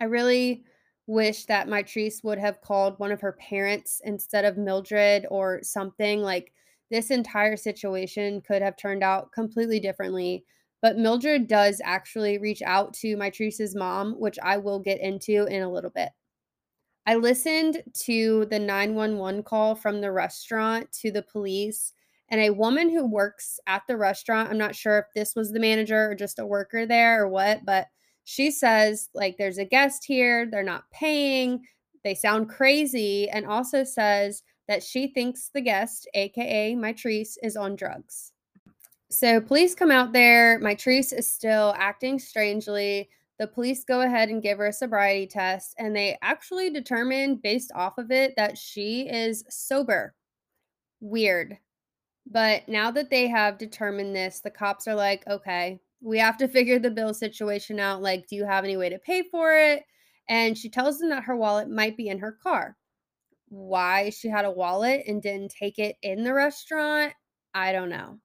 I 0.00 0.04
really 0.04 0.64
wish 1.06 1.46
that 1.46 1.66
Mitrice 1.66 2.22
would 2.22 2.38
have 2.38 2.60
called 2.60 2.98
one 2.98 3.10
of 3.10 3.20
her 3.20 3.32
parents 3.32 4.00
instead 4.04 4.44
of 4.44 4.56
Mildred 4.56 5.26
or 5.30 5.60
something. 5.62 6.20
Like 6.20 6.52
this 6.90 7.10
entire 7.10 7.56
situation 7.56 8.40
could 8.40 8.62
have 8.62 8.76
turned 8.76 9.02
out 9.02 9.32
completely 9.32 9.80
differently. 9.80 10.44
But 10.82 10.96
Mildred 10.96 11.46
does 11.46 11.80
actually 11.84 12.38
reach 12.38 12.62
out 12.62 12.94
to 12.94 13.16
Mitrice's 13.16 13.74
mom, 13.74 14.14
which 14.18 14.38
I 14.42 14.56
will 14.56 14.78
get 14.78 15.00
into 15.00 15.46
in 15.46 15.62
a 15.62 15.70
little 15.70 15.90
bit. 15.90 16.10
I 17.06 17.16
listened 17.16 17.82
to 18.04 18.46
the 18.46 18.58
911 18.58 19.42
call 19.42 19.74
from 19.74 20.00
the 20.00 20.12
restaurant 20.12 20.90
to 21.00 21.10
the 21.10 21.22
police, 21.22 21.92
and 22.28 22.40
a 22.40 22.50
woman 22.50 22.88
who 22.88 23.04
works 23.04 23.58
at 23.66 23.82
the 23.88 23.96
restaurant, 23.96 24.50
I'm 24.50 24.58
not 24.58 24.76
sure 24.76 24.98
if 24.98 25.06
this 25.14 25.34
was 25.34 25.50
the 25.50 25.60
manager 25.60 26.10
or 26.10 26.14
just 26.14 26.38
a 26.38 26.46
worker 26.46 26.86
there 26.86 27.24
or 27.24 27.28
what, 27.28 27.64
but 27.64 27.88
she 28.24 28.50
says, 28.50 29.08
like, 29.14 29.36
there's 29.36 29.58
a 29.58 29.64
guest 29.64 30.04
here, 30.04 30.46
they're 30.48 30.62
not 30.62 30.90
paying, 30.92 31.66
they 32.04 32.14
sound 32.14 32.48
crazy, 32.48 33.28
and 33.28 33.44
also 33.44 33.82
says 33.82 34.42
that 34.68 34.82
she 34.82 35.08
thinks 35.08 35.50
the 35.52 35.60
guest, 35.60 36.08
aka 36.14 36.74
Mitrice, 36.74 37.36
is 37.42 37.56
on 37.56 37.74
drugs. 37.74 38.32
So 39.10 39.40
police 39.40 39.74
come 39.74 39.90
out 39.90 40.12
there. 40.12 40.60
Mitrice 40.60 41.12
is 41.12 41.28
still 41.28 41.74
acting 41.76 42.18
strangely. 42.18 43.08
The 43.40 43.46
police 43.46 43.84
go 43.84 44.02
ahead 44.02 44.28
and 44.28 44.42
give 44.42 44.58
her 44.58 44.68
a 44.68 44.72
sobriety 44.72 45.26
test, 45.26 45.74
and 45.78 45.96
they 45.96 46.16
actually 46.22 46.70
determine, 46.70 47.36
based 47.36 47.72
off 47.74 47.98
of 47.98 48.10
it, 48.10 48.34
that 48.36 48.56
she 48.56 49.08
is 49.08 49.44
sober. 49.48 50.14
Weird. 51.00 51.58
But 52.30 52.68
now 52.68 52.90
that 52.92 53.10
they 53.10 53.26
have 53.28 53.58
determined 53.58 54.14
this, 54.14 54.40
the 54.40 54.50
cops 54.50 54.86
are 54.86 54.94
like, 54.94 55.26
okay, 55.26 55.80
we 56.00 56.18
have 56.18 56.36
to 56.36 56.48
figure 56.48 56.78
the 56.78 56.90
bill 56.90 57.12
situation 57.12 57.80
out. 57.80 58.02
Like, 58.02 58.28
do 58.28 58.36
you 58.36 58.44
have 58.44 58.64
any 58.64 58.76
way 58.76 58.90
to 58.90 58.98
pay 58.98 59.24
for 59.30 59.56
it? 59.56 59.84
And 60.28 60.56
she 60.56 60.68
tells 60.68 60.98
them 60.98 61.08
that 61.08 61.24
her 61.24 61.36
wallet 61.36 61.68
might 61.68 61.96
be 61.96 62.08
in 62.08 62.18
her 62.18 62.38
car. 62.42 62.76
Why 63.48 64.10
she 64.10 64.28
had 64.28 64.44
a 64.44 64.50
wallet 64.50 65.04
and 65.08 65.20
didn't 65.20 65.52
take 65.58 65.78
it 65.78 65.96
in 66.02 66.22
the 66.22 66.32
restaurant, 66.32 67.14
I 67.54 67.72
don't 67.72 67.88
know. 67.88 68.20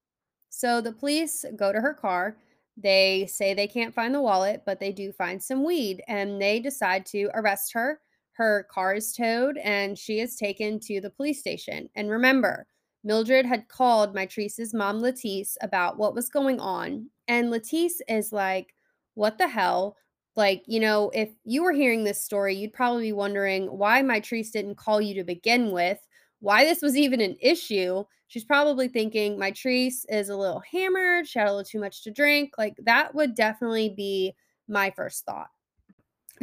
So 0.56 0.80
the 0.80 0.94
police 0.94 1.44
go 1.58 1.74
to 1.74 1.82
her 1.82 1.94
car. 1.94 2.38
They 2.78 3.28
say 3.30 3.54
they 3.54 3.68
can't 3.68 3.94
find 3.94 4.16
the 4.16 4.22
wallet, 4.22 4.64
but 4.66 4.80
they 4.80 4.94
do 4.94 5.12
find 5.12 5.44
some 5.44 5.66
weed 5.66 6.02
and 6.08 6.42
they 6.42 6.62
decide 6.62 7.06
to 7.08 7.30
arrest 7.34 7.74
her. 7.74 8.00
Her 8.32 8.66
car 8.72 8.96
is 8.96 9.12
towed 9.12 9.58
and 9.58 10.00
she 10.00 10.22
is 10.22 10.38
taken 10.38 10.80
to 10.82 11.02
the 11.02 11.10
police 11.10 11.42
station. 11.42 11.90
And 11.96 12.10
remember, 12.10 12.68
Mildred 13.04 13.46
had 13.46 13.68
called 13.68 14.16
Mitrice's 14.16 14.74
mom, 14.74 15.02
Latisse, 15.02 15.58
about 15.62 15.98
what 15.98 16.16
was 16.16 16.30
going 16.30 16.62
on. 16.62 17.10
And 17.28 17.52
Latisse 17.52 18.00
is 18.08 18.32
like, 18.32 18.74
What 19.16 19.38
the 19.38 19.50
hell? 19.50 19.98
Like, 20.38 20.64
you 20.68 20.80
know, 20.80 21.12
if 21.14 21.32
you 21.44 21.64
were 21.64 21.74
hearing 21.74 22.06
this 22.06 22.24
story, 22.24 22.56
you'd 22.56 22.74
probably 22.74 23.08
be 23.08 23.14
wondering 23.14 23.66
why 23.66 24.02
Mitrice 24.02 24.52
didn't 24.52 24.76
call 24.76 25.02
you 25.02 25.16
to 25.16 25.26
begin 25.26 25.72
with 25.72 26.00
why 26.40 26.66
this 26.66 26.82
was 26.82 26.98
even 26.98 27.22
an 27.22 27.38
issue. 27.40 28.04
She's 28.28 28.44
probably 28.44 28.88
thinking 28.88 29.38
Mitrice 29.38 30.06
is 30.10 30.30
a 30.30 30.38
little 30.38 30.62
hammered, 30.72 31.28
she 31.28 31.40
had 31.40 31.48
a 31.48 31.52
little 31.52 31.64
too 31.64 31.80
much 31.80 32.04
to 32.04 32.12
drink. 32.12 32.54
Like 32.58 32.76
that 32.84 33.14
would 33.14 33.36
definitely 33.36 33.90
be 33.90 34.36
my 34.68 34.92
first 34.92 35.26
thought. 35.26 35.50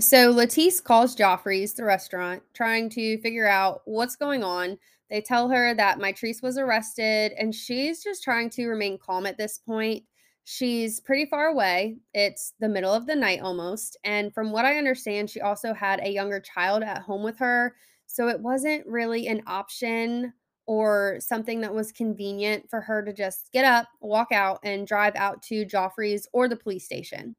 So 0.00 0.32
Latisse 0.32 0.82
calls 0.82 1.14
Geoffrey's, 1.14 1.74
the 1.74 1.84
restaurant, 1.84 2.42
trying 2.54 2.88
to 2.90 3.18
figure 3.18 3.46
out 3.46 3.82
what's 3.84 4.16
going 4.16 4.42
on. 4.42 4.78
They 5.10 5.20
tell 5.20 5.50
her 5.50 5.74
that 5.74 5.98
Mitrice 5.98 6.42
was 6.42 6.56
arrested, 6.56 7.32
and 7.38 7.54
she's 7.54 8.02
just 8.02 8.24
trying 8.24 8.48
to 8.50 8.68
remain 8.68 8.96
calm 8.96 9.26
at 9.26 9.36
this 9.36 9.58
point. 9.58 10.04
She's 10.44 11.00
pretty 11.00 11.26
far 11.26 11.48
away. 11.48 11.98
It's 12.14 12.54
the 12.58 12.68
middle 12.68 12.92
of 12.92 13.06
the 13.06 13.14
night 13.14 13.40
almost. 13.40 13.98
And 14.04 14.32
from 14.32 14.50
what 14.50 14.64
I 14.64 14.78
understand, 14.78 15.28
she 15.28 15.42
also 15.42 15.74
had 15.74 16.00
a 16.00 16.10
younger 16.10 16.40
child 16.40 16.82
at 16.82 17.02
home 17.02 17.22
with 17.22 17.38
her. 17.38 17.74
So 18.12 18.28
it 18.28 18.40
wasn't 18.40 18.86
really 18.86 19.26
an 19.26 19.42
option 19.46 20.34
or 20.66 21.16
something 21.20 21.62
that 21.62 21.74
was 21.74 21.92
convenient 21.92 22.68
for 22.68 22.80
her 22.80 23.02
to 23.02 23.12
just 23.12 23.48
get 23.52 23.64
up, 23.64 23.88
walk 24.00 24.32
out, 24.32 24.60
and 24.62 24.86
drive 24.86 25.16
out 25.16 25.42
to 25.44 25.64
Geoffrey's 25.64 26.26
or 26.32 26.46
the 26.46 26.56
police 26.56 26.84
station. 26.84 27.34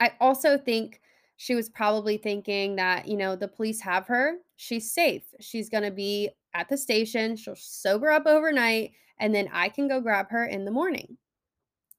I 0.00 0.12
also 0.20 0.58
think 0.58 1.00
she 1.36 1.54
was 1.54 1.70
probably 1.70 2.16
thinking 2.16 2.76
that, 2.76 3.06
you 3.06 3.16
know, 3.16 3.36
the 3.36 3.48
police 3.48 3.80
have 3.80 4.06
her. 4.08 4.34
She's 4.56 4.92
safe. 4.92 5.22
She's 5.40 5.70
going 5.70 5.84
to 5.84 5.90
be 5.90 6.30
at 6.54 6.68
the 6.68 6.76
station. 6.76 7.36
She'll 7.36 7.54
sober 7.56 8.10
up 8.10 8.26
overnight, 8.26 8.92
and 9.20 9.34
then 9.34 9.48
I 9.52 9.68
can 9.68 9.88
go 9.88 10.00
grab 10.00 10.26
her 10.30 10.44
in 10.44 10.64
the 10.64 10.70
morning. 10.70 11.16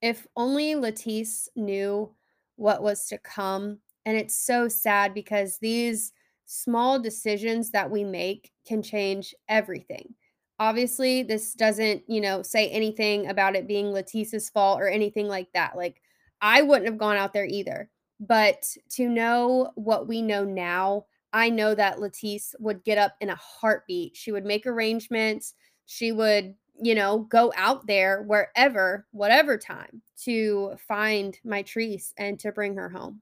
If 0.02 0.28
only 0.36 0.76
Latisse 0.76 1.48
knew 1.56 2.14
what 2.58 2.84
was 2.84 3.08
to 3.08 3.18
come. 3.18 3.80
And 4.06 4.18
it's 4.18 4.36
so 4.36 4.68
sad 4.68 5.14
because 5.14 5.58
these 5.60 6.12
small 6.52 7.00
decisions 7.00 7.72
that 7.72 7.90
we 7.90 8.04
make 8.04 8.52
can 8.68 8.82
change 8.82 9.34
everything. 9.48 10.14
Obviously, 10.60 11.24
this 11.24 11.54
doesn't, 11.54 12.04
you 12.08 12.20
know, 12.20 12.42
say 12.42 12.70
anything 12.70 13.28
about 13.28 13.56
it 13.56 13.68
being 13.68 13.88
Latisse's 13.88 14.50
fault 14.50 14.82
or 14.82 14.90
anything 14.90 15.30
like 15.30 15.48
that. 15.54 15.78
Like, 15.78 16.02
I 16.42 16.62
wouldn't 16.62 16.88
have 16.88 16.98
gone 16.98 17.16
out 17.16 17.32
there 17.32 17.46
either. 17.46 17.90
But 18.20 18.66
to 18.92 19.08
know 19.08 19.72
what 19.76 20.10
we 20.10 20.22
know 20.22 20.44
now, 20.44 21.06
I 21.32 21.50
know 21.50 21.74
that 21.74 21.98
Latisse 21.98 22.54
would 22.60 22.84
get 22.84 22.98
up 22.98 23.16
in 23.22 23.30
a 23.30 23.36
heartbeat. 23.36 24.18
She 24.18 24.34
would 24.34 24.46
make 24.46 24.68
arrangements. 24.68 25.54
She 25.86 26.12
would, 26.12 26.54
you 26.80 26.96
know, 26.96 27.20
go 27.20 27.54
out 27.56 27.88
there 27.88 28.24
wherever, 28.24 29.08
whatever 29.12 29.58
time 29.58 30.02
to 30.26 30.76
find 30.86 31.40
Mitrice 31.46 32.12
and 32.18 32.38
to 32.42 32.52
bring 32.52 32.76
her 32.76 32.90
home. 32.90 33.22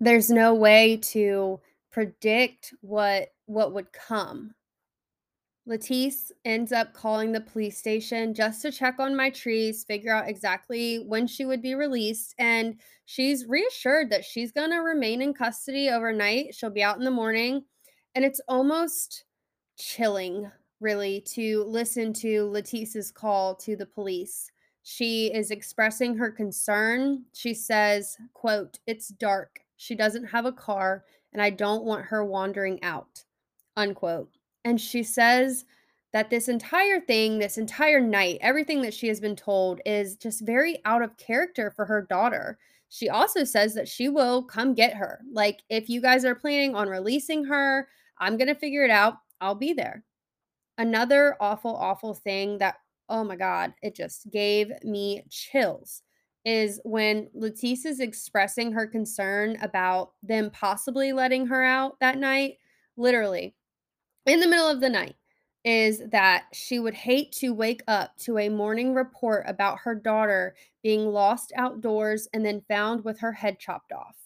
There's 0.00 0.30
no 0.30 0.52
way 0.52 0.98
to 0.98 1.60
predict 1.94 2.74
what 2.80 3.28
what 3.46 3.72
would 3.72 3.92
come. 3.92 4.52
Latisse 5.66 6.32
ends 6.44 6.72
up 6.72 6.92
calling 6.92 7.30
the 7.30 7.40
police 7.40 7.78
station 7.78 8.34
just 8.34 8.60
to 8.62 8.72
check 8.72 8.96
on 8.98 9.14
Mitrice, 9.14 9.86
figure 9.86 10.12
out 10.12 10.28
exactly 10.28 10.96
when 11.06 11.28
she 11.28 11.44
would 11.44 11.62
be 11.62 11.76
released, 11.76 12.34
and 12.36 12.80
she's 13.06 13.46
reassured 13.46 14.10
that 14.10 14.24
she's 14.24 14.50
going 14.50 14.70
to 14.70 14.78
remain 14.78 15.22
in 15.22 15.32
custody 15.32 15.88
overnight. 15.88 16.52
She'll 16.54 16.68
be 16.68 16.82
out 16.82 16.98
in 16.98 17.04
the 17.04 17.10
morning, 17.12 17.64
and 18.16 18.24
it's 18.24 18.40
almost 18.48 19.24
chilling, 19.78 20.50
really, 20.80 21.20
to 21.34 21.62
listen 21.62 22.12
to 22.14 22.50
Latisse's 22.52 23.12
call 23.12 23.54
to 23.54 23.76
the 23.76 23.86
police. 23.86 24.50
She 24.82 25.32
is 25.32 25.52
expressing 25.52 26.16
her 26.16 26.32
concern. 26.32 27.24
She 27.32 27.54
says, 27.54 28.18
quote, 28.32 28.80
"It's 28.88 29.08
dark. 29.08 29.60
She 29.76 29.94
doesn't 29.94 30.24
have 30.24 30.44
a 30.44 30.52
car 30.52 31.04
and 31.34 31.42
I 31.42 31.50
don't 31.50 31.84
want 31.84 32.06
her 32.06 32.24
wandering 32.24 32.82
out. 32.82 33.24
Unquote. 33.76 34.30
And 34.64 34.80
she 34.80 35.02
says 35.02 35.66
that 36.12 36.30
this 36.30 36.48
entire 36.48 37.00
thing, 37.00 37.38
this 37.38 37.58
entire 37.58 38.00
night, 38.00 38.38
everything 38.40 38.80
that 38.82 38.94
she 38.94 39.08
has 39.08 39.20
been 39.20 39.36
told 39.36 39.80
is 39.84 40.16
just 40.16 40.46
very 40.46 40.78
out 40.84 41.02
of 41.02 41.16
character 41.16 41.72
for 41.74 41.84
her 41.84 42.02
daughter. 42.02 42.58
She 42.88 43.08
also 43.08 43.42
says 43.42 43.74
that 43.74 43.88
she 43.88 44.08
will 44.08 44.44
come 44.44 44.74
get 44.74 44.94
her. 44.94 45.20
Like, 45.32 45.62
if 45.68 45.88
you 45.88 46.00
guys 46.00 46.24
are 46.24 46.36
planning 46.36 46.76
on 46.76 46.88
releasing 46.88 47.44
her, 47.44 47.88
I'm 48.18 48.36
going 48.36 48.46
to 48.46 48.54
figure 48.54 48.84
it 48.84 48.90
out. 48.90 49.16
I'll 49.40 49.56
be 49.56 49.72
there. 49.72 50.04
Another 50.78 51.36
awful, 51.40 51.74
awful 51.74 52.14
thing 52.14 52.58
that, 52.58 52.76
oh 53.08 53.24
my 53.24 53.34
God, 53.34 53.74
it 53.82 53.96
just 53.96 54.30
gave 54.30 54.70
me 54.84 55.24
chills 55.28 56.02
is 56.44 56.80
when 56.84 57.28
Latisse 57.34 57.86
is 57.86 58.00
expressing 58.00 58.72
her 58.72 58.86
concern 58.86 59.56
about 59.62 60.12
them 60.22 60.50
possibly 60.50 61.12
letting 61.12 61.46
her 61.46 61.64
out 61.64 61.98
that 62.00 62.18
night, 62.18 62.58
literally 62.96 63.54
in 64.26 64.40
the 64.40 64.48
middle 64.48 64.68
of 64.68 64.80
the 64.80 64.88
night, 64.88 65.16
is 65.64 66.02
that 66.10 66.44
she 66.52 66.78
would 66.78 66.94
hate 66.94 67.32
to 67.32 67.54
wake 67.54 67.82
up 67.88 68.16
to 68.18 68.38
a 68.38 68.50
morning 68.50 68.94
report 68.94 69.44
about 69.46 69.78
her 69.78 69.94
daughter 69.94 70.54
being 70.82 71.06
lost 71.06 71.52
outdoors 71.56 72.28
and 72.34 72.44
then 72.44 72.62
found 72.68 73.02
with 73.04 73.18
her 73.18 73.32
head 73.32 73.58
chopped 73.58 73.92
off. 73.92 74.16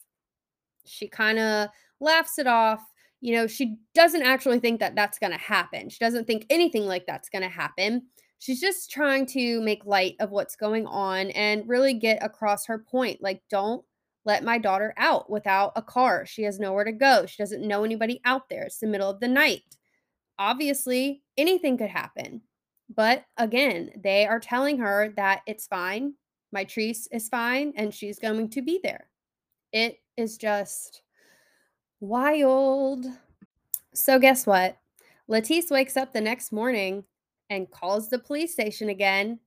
She 0.84 1.06
kind 1.06 1.38
of 1.38 1.68
laughs 2.00 2.38
it 2.38 2.48
off. 2.48 2.82
You 3.20 3.34
know, 3.34 3.46
she 3.46 3.76
doesn't 3.94 4.22
actually 4.22 4.58
think 4.58 4.80
that 4.80 4.96
that's 4.96 5.18
going 5.18 5.32
to 5.32 5.38
happen. 5.38 5.88
She 5.90 5.98
doesn't 5.98 6.26
think 6.26 6.46
anything 6.50 6.87
like 6.87 7.06
that's 7.06 7.28
going 7.28 7.42
to 7.42 7.48
happen 7.48 8.06
she's 8.38 8.61
just 8.61 8.90
trying 8.90 9.26
to 9.26 9.61
make 9.61 9.85
light 9.85 10.16
of 10.21 10.30
what's 10.30 10.57
going 10.57 10.87
on 10.87 11.30
and 11.30 11.68
really 11.68 11.95
get 11.95 12.23
across 12.23 12.66
her 12.66 12.78
point. 12.78 13.23
Like, 13.23 13.42
don't 13.50 13.85
let 14.25 14.45
my 14.45 14.59
daughter 14.59 14.95
out 14.97 15.30
without 15.30 15.73
a 15.76 15.83
car. 15.83 16.26
She 16.26 16.42
has 16.42 16.59
nowhere 16.59 16.85
to 16.85 16.92
go. 16.92 17.26
She 17.26 17.42
doesn't 17.42 17.66
know 17.66 17.85
anybody 17.85 18.21
out 18.25 18.49
there. 18.49 18.64
It's 18.64 18.78
the 18.78 18.87
middle 18.87 19.11
of 19.11 19.21
the 19.21 19.28
night. 19.28 19.62
Obviously, 20.38 21.23
anything 21.37 21.78
could 21.78 21.90
happen. 21.90 22.42
But 22.95 23.25
again, 23.37 23.90
they 24.02 24.26
are 24.26 24.40
telling 24.40 24.78
her 24.78 25.12
that 25.16 25.42
it's 25.47 25.66
fine. 25.66 26.14
Mitrice 26.54 27.07
is 27.12 27.28
fine 27.28 27.73
and 27.76 27.92
she's 27.92 28.18
going 28.18 28.49
to 28.50 28.62
be 28.62 28.80
there. 28.83 29.09
It 29.73 29.99
is 30.16 30.38
just 30.38 31.02
wild. 32.00 33.04
So, 33.92 34.18
guess 34.18 34.47
what? 34.47 34.78
Latisse 35.28 35.71
wakes 35.71 35.97
up 35.97 36.12
the 36.12 36.21
next 36.21 36.52
morning 36.52 37.04
and 37.50 37.71
calls 37.71 38.09
the 38.09 38.19
police 38.19 38.52
station 38.52 38.88
again, 38.88 39.40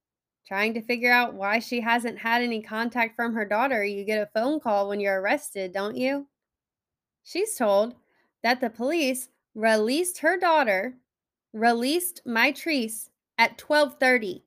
trying 0.47 0.73
to 0.73 0.81
figure 0.81 1.11
out 1.11 1.33
why 1.33 1.59
she 1.59 1.81
hasn't 1.81 2.19
had 2.19 2.41
any 2.41 2.61
contact 2.61 3.15
from 3.15 3.33
her 3.33 3.45
daughter. 3.45 3.83
You 3.83 4.03
get 4.03 4.21
a 4.21 4.31
phone 4.33 4.59
call 4.59 4.89
when 4.89 4.99
you're 4.99 5.21
arrested, 5.21 5.73
don't 5.73 5.95
you? 5.97 6.27
She's 7.23 7.55
told 7.55 7.95
that 8.43 8.61
the 8.61 8.69
police 8.69 9.29
released 9.55 10.19
her 10.19 10.37
daughter, 10.37 10.97
released 11.53 12.21
Mitrice 12.25 13.09
at 13.37 13.57
12:30. 13.57 14.43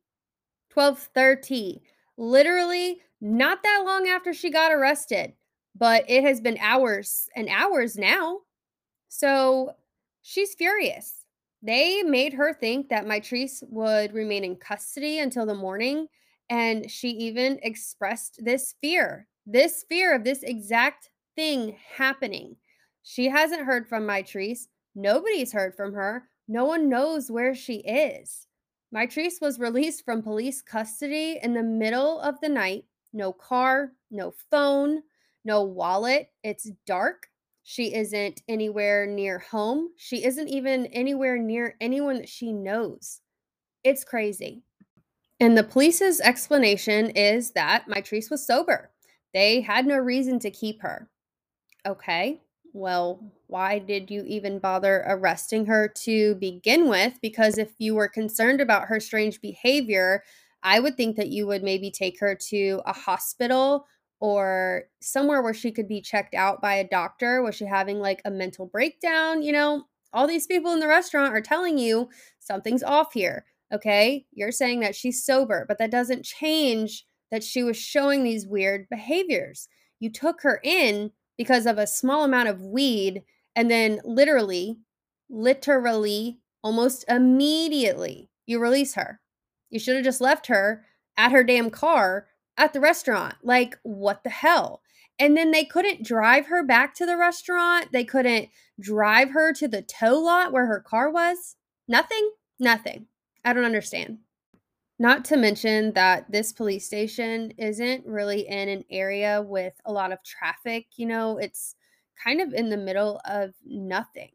12:30. 0.70 1.82
Literally 2.16 3.02
not 3.20 3.62
that 3.62 3.82
long 3.84 4.08
after 4.08 4.32
she 4.32 4.50
got 4.50 4.72
arrested, 4.72 5.34
but 5.74 6.04
it 6.08 6.22
has 6.24 6.40
been 6.40 6.58
hours 6.58 7.28
and 7.34 7.48
hours 7.48 7.96
now. 7.96 8.42
So 9.08 9.76
She's 10.26 10.54
furious. 10.54 11.23
They 11.64 12.02
made 12.02 12.34
her 12.34 12.52
think 12.52 12.90
that 12.90 13.06
Mitrice 13.06 13.62
would 13.68 14.12
remain 14.12 14.44
in 14.44 14.56
custody 14.56 15.18
until 15.18 15.46
the 15.46 15.54
morning, 15.54 16.06
and 16.50 16.90
she 16.90 17.08
even 17.08 17.58
expressed 17.62 18.38
this 18.44 18.74
fear 18.80 19.26
this 19.46 19.84
fear 19.88 20.14
of 20.14 20.24
this 20.24 20.42
exact 20.42 21.10
thing 21.36 21.76
happening. 21.96 22.56
She 23.02 23.28
hasn't 23.28 23.66
heard 23.66 23.88
from 23.88 24.06
Mitrice. 24.06 24.66
Nobody's 24.94 25.52
heard 25.52 25.74
from 25.74 25.92
her. 25.94 26.24
No 26.48 26.64
one 26.64 26.88
knows 26.88 27.30
where 27.30 27.54
she 27.54 27.76
is. 27.76 28.46
Mitrice 28.94 29.40
was 29.40 29.58
released 29.58 30.04
from 30.04 30.22
police 30.22 30.62
custody 30.62 31.38
in 31.42 31.52
the 31.54 31.62
middle 31.62 32.20
of 32.20 32.40
the 32.40 32.48
night. 32.48 32.84
No 33.12 33.32
car, 33.32 33.92
no 34.10 34.34
phone, 34.50 35.02
no 35.44 35.62
wallet. 35.62 36.30
It's 36.42 36.70
dark. 36.86 37.28
She 37.64 37.94
isn't 37.94 38.42
anywhere 38.46 39.06
near 39.06 39.38
home. 39.38 39.88
She 39.96 40.24
isn't 40.24 40.48
even 40.48 40.86
anywhere 40.86 41.38
near 41.38 41.76
anyone 41.80 42.16
that 42.18 42.28
she 42.28 42.52
knows. 42.52 43.20
It's 43.82 44.04
crazy. 44.04 44.62
And 45.40 45.56
the 45.56 45.64
police's 45.64 46.20
explanation 46.20 47.10
is 47.10 47.52
that 47.52 47.86
Mitrice 47.88 48.30
was 48.30 48.46
sober. 48.46 48.90
They 49.32 49.62
had 49.62 49.86
no 49.86 49.96
reason 49.96 50.38
to 50.40 50.50
keep 50.50 50.82
her. 50.82 51.10
Okay, 51.86 52.42
well, 52.74 53.32
why 53.46 53.78
did 53.78 54.10
you 54.10 54.24
even 54.26 54.58
bother 54.58 55.02
arresting 55.06 55.66
her 55.66 55.88
to 55.88 56.34
begin 56.36 56.88
with? 56.88 57.14
Because 57.22 57.56
if 57.56 57.72
you 57.78 57.94
were 57.94 58.08
concerned 58.08 58.60
about 58.60 58.88
her 58.88 59.00
strange 59.00 59.40
behavior, 59.40 60.22
I 60.62 60.80
would 60.80 60.96
think 60.96 61.16
that 61.16 61.28
you 61.28 61.46
would 61.46 61.62
maybe 61.62 61.90
take 61.90 62.20
her 62.20 62.34
to 62.48 62.82
a 62.84 62.92
hospital 62.92 63.86
or 64.20 64.84
somewhere 65.00 65.42
where 65.42 65.54
she 65.54 65.72
could 65.72 65.88
be 65.88 66.00
checked 66.00 66.34
out 66.34 66.62
by 66.62 66.74
a 66.74 66.88
doctor. 66.88 67.42
Was 67.42 67.54
she 67.56 67.66
having 67.66 67.98
like 67.98 68.22
a 68.24 68.30
mental 68.30 68.66
breakdown? 68.66 69.42
You 69.42 69.52
know, 69.52 69.84
all 70.12 70.26
these 70.26 70.46
people 70.46 70.72
in 70.72 70.80
the 70.80 70.88
restaurant 70.88 71.34
are 71.34 71.40
telling 71.40 71.78
you 71.78 72.08
something's 72.38 72.82
off 72.82 73.12
here. 73.12 73.44
Okay. 73.72 74.26
You're 74.32 74.52
saying 74.52 74.80
that 74.80 74.94
she's 74.94 75.24
sober, 75.24 75.64
but 75.66 75.78
that 75.78 75.90
doesn't 75.90 76.24
change 76.24 77.04
that 77.30 77.42
she 77.42 77.62
was 77.62 77.76
showing 77.76 78.22
these 78.22 78.46
weird 78.46 78.86
behaviors. 78.88 79.68
You 79.98 80.10
took 80.10 80.42
her 80.42 80.60
in 80.62 81.10
because 81.36 81.66
of 81.66 81.78
a 81.78 81.86
small 81.86 82.24
amount 82.24 82.48
of 82.48 82.62
weed 82.62 83.22
and 83.56 83.70
then 83.70 84.00
literally, 84.04 84.78
literally, 85.28 86.38
almost 86.62 87.04
immediately, 87.08 88.30
you 88.46 88.58
release 88.58 88.94
her. 88.94 89.20
You 89.70 89.78
should 89.78 89.96
have 89.96 90.04
just 90.04 90.20
left 90.20 90.46
her 90.46 90.84
at 91.16 91.32
her 91.32 91.44
damn 91.44 91.70
car 91.70 92.26
at 92.56 92.72
the 92.72 92.80
restaurant. 92.80 93.34
Like, 93.42 93.78
what 93.82 94.24
the 94.24 94.30
hell? 94.30 94.82
And 95.18 95.36
then 95.36 95.50
they 95.52 95.64
couldn't 95.64 96.04
drive 96.04 96.46
her 96.46 96.64
back 96.64 96.94
to 96.94 97.06
the 97.06 97.16
restaurant. 97.16 97.88
They 97.92 98.04
couldn't 98.04 98.48
drive 98.80 99.30
her 99.30 99.52
to 99.54 99.68
the 99.68 99.82
tow 99.82 100.18
lot 100.18 100.52
where 100.52 100.66
her 100.66 100.80
car 100.80 101.10
was. 101.10 101.56
Nothing. 101.86 102.30
Nothing. 102.58 103.06
I 103.44 103.52
don't 103.52 103.64
understand. 103.64 104.18
Not 104.98 105.24
to 105.26 105.36
mention 105.36 105.92
that 105.94 106.30
this 106.30 106.52
police 106.52 106.86
station 106.86 107.52
isn't 107.58 108.06
really 108.06 108.48
in 108.48 108.68
an 108.68 108.84
area 108.90 109.42
with 109.42 109.74
a 109.84 109.92
lot 109.92 110.12
of 110.12 110.22
traffic. 110.24 110.86
You 110.96 111.06
know, 111.06 111.38
it's 111.38 111.74
kind 112.22 112.40
of 112.40 112.52
in 112.52 112.70
the 112.70 112.76
middle 112.76 113.20
of 113.24 113.54
nothing. 113.64 114.30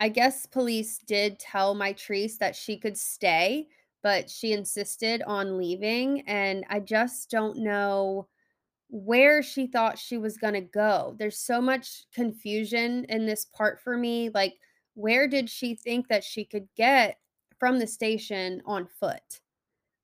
I 0.00 0.08
guess 0.08 0.46
police 0.46 0.98
did 0.98 1.38
tell 1.38 1.74
my 1.74 1.92
Mitrice 1.92 2.38
that 2.38 2.54
she 2.54 2.76
could 2.76 2.96
stay, 2.96 3.68
but 4.08 4.30
she 4.30 4.54
insisted 4.54 5.20
on 5.26 5.58
leaving. 5.58 6.22
And 6.22 6.64
I 6.70 6.80
just 6.80 7.30
don't 7.30 7.58
know 7.58 8.26
where 8.88 9.42
she 9.42 9.66
thought 9.66 9.98
she 9.98 10.16
was 10.16 10.38
going 10.38 10.54
to 10.54 10.62
go. 10.62 11.14
There's 11.18 11.38
so 11.38 11.60
much 11.60 12.06
confusion 12.14 13.04
in 13.10 13.26
this 13.26 13.44
part 13.44 13.78
for 13.82 13.98
me. 13.98 14.30
Like, 14.32 14.54
where 14.94 15.28
did 15.28 15.50
she 15.50 15.74
think 15.74 16.08
that 16.08 16.24
she 16.24 16.46
could 16.46 16.66
get 16.74 17.18
from 17.58 17.78
the 17.78 17.86
station 17.86 18.62
on 18.64 18.86
foot? 18.86 19.42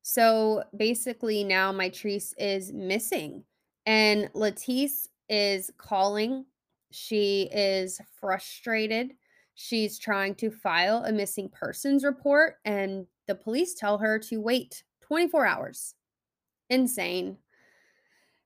So 0.03 0.65
basically, 0.77 1.43
now 1.43 1.73
Mitrice 1.73 2.35
is 2.37 2.75
missing, 2.75 3.43
and 3.87 4.31
Latice 4.35 5.09
is 5.31 5.71
calling. 5.79 6.45
She 6.91 7.49
is 7.55 8.03
frustrated. 8.21 9.15
She's 9.55 9.99
trying 9.99 10.35
to 10.35 10.51
file 10.51 11.05
a 11.07 11.13
missing 11.13 11.49
persons 11.49 12.05
report, 12.05 12.57
and 12.67 13.07
the 13.27 13.35
police 13.35 13.75
tell 13.75 13.99
her 13.99 14.19
to 14.21 14.41
wait 14.41 14.83
24 15.03 15.47
hours. 15.47 15.95
Insane. 16.71 17.39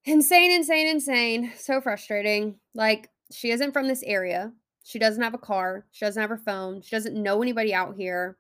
Insane, 0.05 0.51
insane, 0.51 0.87
insane. 0.87 1.53
So 1.57 1.81
frustrating. 1.81 2.59
Like, 2.75 3.11
she 3.33 3.51
isn't 3.51 3.73
from 3.73 3.89
this 3.89 4.03
area. 4.03 4.53
She 4.85 4.99
doesn't 4.99 5.23
have 5.23 5.35
a 5.35 5.39
car. 5.39 5.87
She 5.93 6.05
doesn't 6.05 6.21
have 6.21 6.31
her 6.31 6.39
phone. 6.39 6.81
She 6.81 6.97
doesn't 6.97 7.21
know 7.21 7.43
anybody 7.43 7.75
out 7.75 7.95
here. 7.97 8.39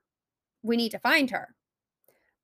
We 0.62 0.76
need 0.76 0.90
to 0.90 0.98
find 0.98 1.30
her. 1.30 1.54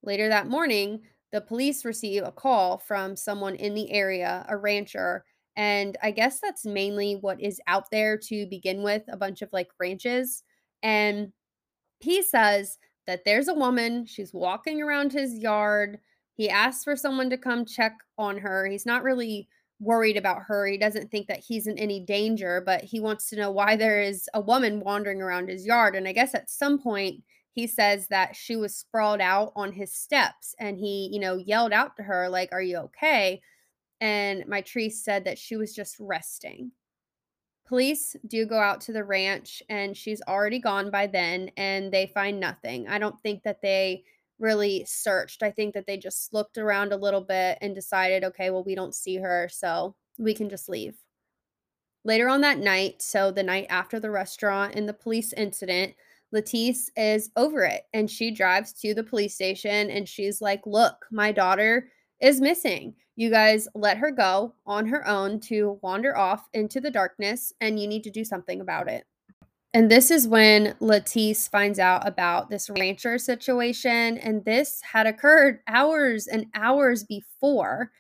Later 0.02 0.28
that 0.28 0.48
morning, 0.48 1.00
the 1.32 1.40
police 1.40 1.84
receive 1.84 2.22
a 2.22 2.32
call 2.32 2.78
from 2.78 3.16
someone 3.16 3.56
in 3.56 3.74
the 3.74 3.90
area, 3.90 4.44
a 4.48 4.56
rancher, 4.56 5.24
and 5.56 5.96
I 6.02 6.10
guess 6.10 6.40
that's 6.40 6.64
mainly 6.64 7.14
what 7.14 7.40
is 7.40 7.60
out 7.66 7.90
there 7.90 8.18
to 8.18 8.46
begin 8.46 8.82
with 8.82 9.02
a 9.08 9.16
bunch 9.16 9.40
of 9.40 9.52
like 9.52 9.68
ranches. 9.78 10.42
And 10.82 11.32
he 12.00 12.22
says 12.22 12.78
that 13.06 13.24
there's 13.24 13.48
a 13.48 13.54
woman, 13.54 14.06
she's 14.06 14.32
walking 14.32 14.82
around 14.82 15.12
his 15.12 15.34
yard. 15.34 15.98
He 16.34 16.48
asks 16.48 16.84
for 16.84 16.96
someone 16.96 17.30
to 17.30 17.38
come 17.38 17.64
check 17.64 17.96
on 18.18 18.38
her. 18.38 18.66
He's 18.66 18.86
not 18.86 19.02
really 19.02 19.48
worried 19.80 20.16
about 20.16 20.42
her. 20.46 20.66
He 20.66 20.78
doesn't 20.78 21.10
think 21.10 21.26
that 21.28 21.40
he's 21.40 21.66
in 21.66 21.78
any 21.78 22.00
danger, 22.00 22.62
but 22.64 22.82
he 22.82 23.00
wants 23.00 23.28
to 23.30 23.36
know 23.36 23.50
why 23.50 23.76
there 23.76 24.00
is 24.00 24.28
a 24.34 24.40
woman 24.40 24.80
wandering 24.80 25.20
around 25.20 25.48
his 25.48 25.66
yard. 25.66 25.94
And 25.96 26.08
I 26.08 26.12
guess 26.12 26.34
at 26.34 26.50
some 26.50 26.78
point, 26.78 27.22
he 27.52 27.68
says 27.68 28.08
that 28.08 28.34
she 28.34 28.56
was 28.56 28.74
sprawled 28.74 29.20
out 29.20 29.52
on 29.54 29.72
his 29.72 29.92
steps 29.92 30.56
and 30.58 30.76
he, 30.76 31.08
you 31.12 31.20
know, 31.20 31.36
yelled 31.36 31.72
out 31.72 31.96
to 31.96 32.02
her, 32.02 32.28
like, 32.28 32.50
Are 32.52 32.62
you 32.62 32.78
okay? 32.78 33.40
And 34.00 34.44
Mitrice 34.44 34.94
said 34.94 35.24
that 35.24 35.38
she 35.38 35.56
was 35.56 35.72
just 35.72 35.96
resting. 36.00 36.72
Police 37.66 38.14
do 38.26 38.44
go 38.44 38.58
out 38.58 38.80
to 38.82 38.92
the 38.92 39.04
ranch 39.04 39.62
and 39.70 39.96
she's 39.96 40.20
already 40.28 40.58
gone 40.58 40.90
by 40.90 41.06
then 41.06 41.50
and 41.56 41.90
they 41.90 42.06
find 42.06 42.38
nothing. 42.38 42.86
I 42.88 42.98
don't 42.98 43.20
think 43.22 43.42
that 43.44 43.62
they 43.62 44.04
really 44.38 44.84
searched. 44.86 45.42
I 45.42 45.50
think 45.50 45.74
that 45.74 45.86
they 45.86 45.96
just 45.96 46.34
looked 46.34 46.58
around 46.58 46.92
a 46.92 46.96
little 46.96 47.22
bit 47.22 47.58
and 47.60 47.74
decided, 47.74 48.24
okay, 48.24 48.50
well, 48.50 48.64
we 48.64 48.74
don't 48.74 48.94
see 48.94 49.16
her, 49.16 49.48
so 49.50 49.94
we 50.18 50.34
can 50.34 50.50
just 50.50 50.68
leave. 50.68 50.96
Later 52.04 52.28
on 52.28 52.42
that 52.42 52.58
night, 52.58 53.00
so 53.00 53.30
the 53.30 53.42
night 53.42 53.66
after 53.70 53.98
the 53.98 54.10
restaurant 54.10 54.74
and 54.74 54.86
the 54.86 54.92
police 54.92 55.32
incident, 55.32 55.94
Latice 56.34 56.90
is 56.96 57.30
over 57.36 57.64
it 57.64 57.84
and 57.94 58.10
she 58.10 58.30
drives 58.30 58.72
to 58.72 58.92
the 58.92 59.04
police 59.04 59.34
station 59.34 59.88
and 59.90 60.08
she's 60.08 60.42
like, 60.42 60.66
Look, 60.66 61.06
my 61.10 61.32
daughter 61.32 61.88
is 62.20 62.40
missing. 62.40 62.94
You 63.16 63.30
guys 63.30 63.68
let 63.74 63.98
her 63.98 64.10
go 64.10 64.54
on 64.66 64.86
her 64.86 65.06
own 65.06 65.40
to 65.40 65.78
wander 65.82 66.16
off 66.16 66.48
into 66.52 66.80
the 66.80 66.90
darkness 66.90 67.52
and 67.60 67.78
you 67.78 67.86
need 67.86 68.04
to 68.04 68.10
do 68.10 68.24
something 68.24 68.60
about 68.60 68.88
it. 68.88 69.04
And 69.74 69.90
this 69.90 70.12
is 70.12 70.28
when 70.28 70.76
Latice 70.80 71.50
finds 71.50 71.80
out 71.80 72.06
about 72.06 72.48
this 72.48 72.70
rancher 72.70 73.18
situation. 73.18 74.18
And 74.18 74.44
this 74.44 74.80
had 74.82 75.08
occurred 75.08 75.58
hours 75.66 76.28
and 76.28 76.46
hours 76.54 77.02
before, 77.02 77.90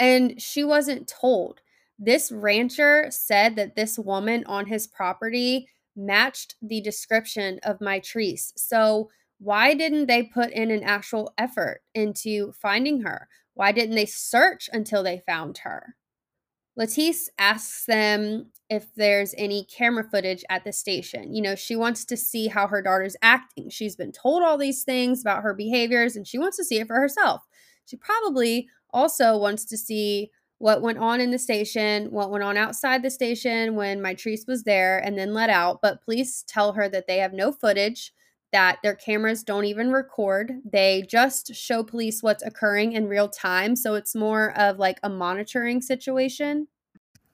and 0.00 0.42
she 0.42 0.64
wasn't 0.64 1.06
told. 1.06 1.60
This 2.00 2.32
rancher 2.32 3.06
said 3.10 3.54
that 3.56 3.76
this 3.76 3.96
woman 3.96 4.42
on 4.46 4.66
his 4.66 4.88
property 4.88 5.68
matched 5.94 6.56
the 6.62 6.80
description 6.80 7.60
of 7.62 7.78
Mitrice. 7.78 8.52
So, 8.56 9.10
why 9.38 9.74
didn't 9.74 10.06
they 10.06 10.24
put 10.24 10.50
in 10.50 10.70
an 10.70 10.82
actual 10.82 11.32
effort 11.38 11.82
into 11.94 12.52
finding 12.52 13.02
her? 13.02 13.28
Why 13.60 13.72
didn't 13.72 13.94
they 13.94 14.06
search 14.06 14.70
until 14.72 15.02
they 15.02 15.20
found 15.26 15.58
her? 15.64 15.94
Latice 16.78 17.28
asks 17.38 17.84
them 17.84 18.52
if 18.70 18.86
there's 18.94 19.34
any 19.36 19.64
camera 19.64 20.02
footage 20.02 20.42
at 20.48 20.64
the 20.64 20.72
station. 20.72 21.34
You 21.34 21.42
know, 21.42 21.54
she 21.54 21.76
wants 21.76 22.06
to 22.06 22.16
see 22.16 22.48
how 22.48 22.66
her 22.68 22.80
daughter's 22.80 23.16
acting. 23.20 23.68
She's 23.68 23.96
been 23.96 24.12
told 24.12 24.42
all 24.42 24.56
these 24.56 24.82
things 24.82 25.20
about 25.20 25.42
her 25.42 25.52
behaviors 25.52 26.16
and 26.16 26.26
she 26.26 26.38
wants 26.38 26.56
to 26.56 26.64
see 26.64 26.78
it 26.78 26.86
for 26.86 26.96
herself. 26.96 27.42
She 27.84 27.98
probably 27.98 28.66
also 28.94 29.36
wants 29.36 29.66
to 29.66 29.76
see 29.76 30.30
what 30.56 30.80
went 30.80 30.96
on 30.96 31.20
in 31.20 31.30
the 31.30 31.38
station, 31.38 32.06
what 32.10 32.30
went 32.30 32.44
on 32.44 32.56
outside 32.56 33.02
the 33.02 33.10
station 33.10 33.74
when 33.74 34.00
Mitrice 34.00 34.48
was 34.48 34.62
there 34.62 35.00
and 35.00 35.18
then 35.18 35.34
let 35.34 35.50
out. 35.50 35.80
But 35.82 36.02
police 36.02 36.44
tell 36.48 36.72
her 36.72 36.88
that 36.88 37.06
they 37.06 37.18
have 37.18 37.34
no 37.34 37.52
footage, 37.52 38.14
that 38.52 38.78
their 38.82 38.94
cameras 38.94 39.42
don't 39.42 39.64
even 39.64 39.90
record. 39.90 40.52
They 40.64 41.04
just 41.08 41.54
show 41.54 41.82
police 41.82 42.22
what's 42.22 42.42
occurring 42.42 42.92
in 42.92 43.06
real 43.06 43.28
time. 43.28 43.76
So 43.76 43.94
it's 43.94 44.14
more 44.14 44.56
of 44.58 44.78
like 44.78 44.98
a 45.02 45.08
monitoring 45.08 45.80
situation. 45.80 46.68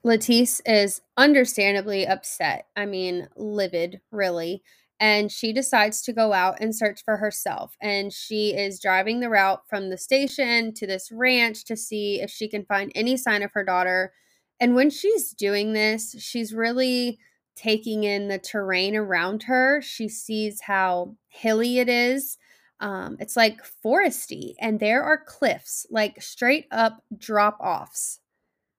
Latice 0.05 0.61
is 0.65 1.01
understandably 1.17 2.07
upset. 2.07 2.67
I 2.75 2.85
mean, 2.85 3.27
livid, 3.35 4.01
really 4.11 4.63
and 4.99 5.31
she 5.31 5.53
decides 5.53 6.01
to 6.01 6.13
go 6.13 6.33
out 6.33 6.59
and 6.59 6.75
search 6.75 7.03
for 7.03 7.17
herself. 7.17 7.75
And 7.81 8.11
she 8.11 8.55
is 8.55 8.79
driving 8.79 9.19
the 9.19 9.29
route 9.29 9.61
from 9.69 9.89
the 9.89 9.97
station 9.97 10.73
to 10.73 10.87
this 10.87 11.11
ranch 11.11 11.65
to 11.65 11.77
see 11.77 12.21
if 12.21 12.31
she 12.31 12.47
can 12.47 12.65
find 12.65 12.91
any 12.95 13.15
sign 13.15 13.43
of 13.43 13.51
her 13.51 13.63
daughter. 13.63 14.13
And 14.59 14.73
when 14.73 14.89
she's 14.89 15.33
doing 15.33 15.73
this, 15.73 16.15
she's 16.19 16.53
really 16.53 17.19
taking 17.57 18.03
in 18.03 18.27
the 18.27 18.37
terrain 18.37 18.95
around 18.95 19.43
her. 19.43 19.81
She 19.81 20.07
sees 20.07 20.61
how 20.61 21.15
hilly 21.27 21.79
it 21.79 21.89
is. 21.89 22.37
Um, 22.79 23.17
it's 23.19 23.35
like 23.35 23.59
foresty, 23.83 24.53
and 24.59 24.79
there 24.79 25.03
are 25.03 25.17
cliffs, 25.17 25.87
like 25.89 26.21
straight 26.21 26.67
up 26.71 27.03
drop 27.17 27.59
offs. 27.59 28.19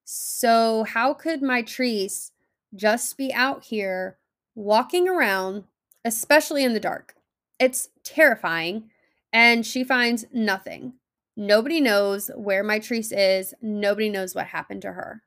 So, 0.04 0.84
how 0.84 1.14
could 1.14 1.42
Mitrice 1.42 2.30
just 2.74 3.16
be 3.16 3.32
out 3.32 3.64
here 3.64 4.18
walking 4.54 5.08
around, 5.08 5.64
especially 6.04 6.62
in 6.62 6.74
the 6.74 6.80
dark? 6.80 7.14
It's 7.58 7.88
terrifying, 8.04 8.90
and 9.32 9.66
she 9.66 9.82
finds 9.82 10.26
nothing. 10.32 10.92
Nobody 11.36 11.80
knows 11.80 12.30
where 12.36 12.62
Mitrice 12.62 13.12
is, 13.12 13.52
nobody 13.60 14.08
knows 14.08 14.34
what 14.34 14.46
happened 14.46 14.82
to 14.82 14.92
her. 14.92 15.22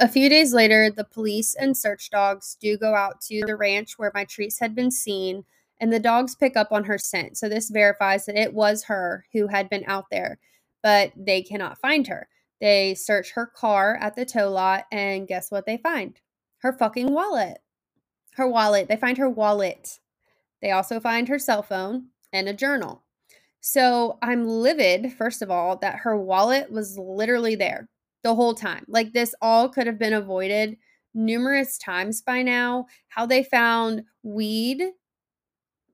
A 0.00 0.06
few 0.06 0.28
days 0.28 0.54
later, 0.54 0.90
the 0.90 1.02
police 1.02 1.56
and 1.56 1.76
search 1.76 2.10
dogs 2.10 2.56
do 2.60 2.78
go 2.78 2.94
out 2.94 3.20
to 3.22 3.42
the 3.44 3.56
ranch 3.56 3.98
where 3.98 4.12
Mitrice 4.12 4.60
had 4.60 4.72
been 4.72 4.92
seen, 4.92 5.44
and 5.80 5.92
the 5.92 5.98
dogs 5.98 6.36
pick 6.36 6.56
up 6.56 6.70
on 6.70 6.84
her 6.84 6.98
scent. 6.98 7.36
So 7.36 7.48
this 7.48 7.68
verifies 7.68 8.26
that 8.26 8.38
it 8.38 8.54
was 8.54 8.84
her 8.84 9.24
who 9.32 9.48
had 9.48 9.68
been 9.68 9.82
out 9.88 10.04
there, 10.08 10.38
but 10.84 11.10
they 11.16 11.42
cannot 11.42 11.80
find 11.80 12.06
her. 12.06 12.28
They 12.60 12.94
search 12.94 13.32
her 13.32 13.46
car 13.46 13.98
at 14.00 14.14
the 14.14 14.24
tow 14.24 14.50
lot, 14.50 14.84
and 14.92 15.26
guess 15.26 15.50
what 15.50 15.66
they 15.66 15.78
find? 15.78 16.20
Her 16.58 16.72
fucking 16.72 17.12
wallet. 17.12 17.58
Her 18.34 18.46
wallet. 18.46 18.86
They 18.86 18.96
find 18.96 19.18
her 19.18 19.28
wallet. 19.28 19.98
They 20.62 20.70
also 20.70 21.00
find 21.00 21.26
her 21.26 21.40
cell 21.40 21.62
phone 21.62 22.06
and 22.32 22.48
a 22.48 22.54
journal. 22.54 23.02
So 23.60 24.18
I'm 24.22 24.46
livid, 24.46 25.12
first 25.12 25.42
of 25.42 25.50
all, 25.50 25.76
that 25.78 25.96
her 25.96 26.16
wallet 26.16 26.70
was 26.70 26.96
literally 26.96 27.56
there 27.56 27.88
the 28.22 28.34
whole 28.34 28.54
time. 28.54 28.84
Like 28.88 29.12
this 29.12 29.34
all 29.40 29.68
could 29.68 29.86
have 29.86 29.98
been 29.98 30.12
avoided 30.12 30.76
numerous 31.14 31.78
times 31.78 32.22
by 32.22 32.42
now. 32.42 32.86
How 33.08 33.26
they 33.26 33.42
found 33.42 34.04
weed, 34.22 34.82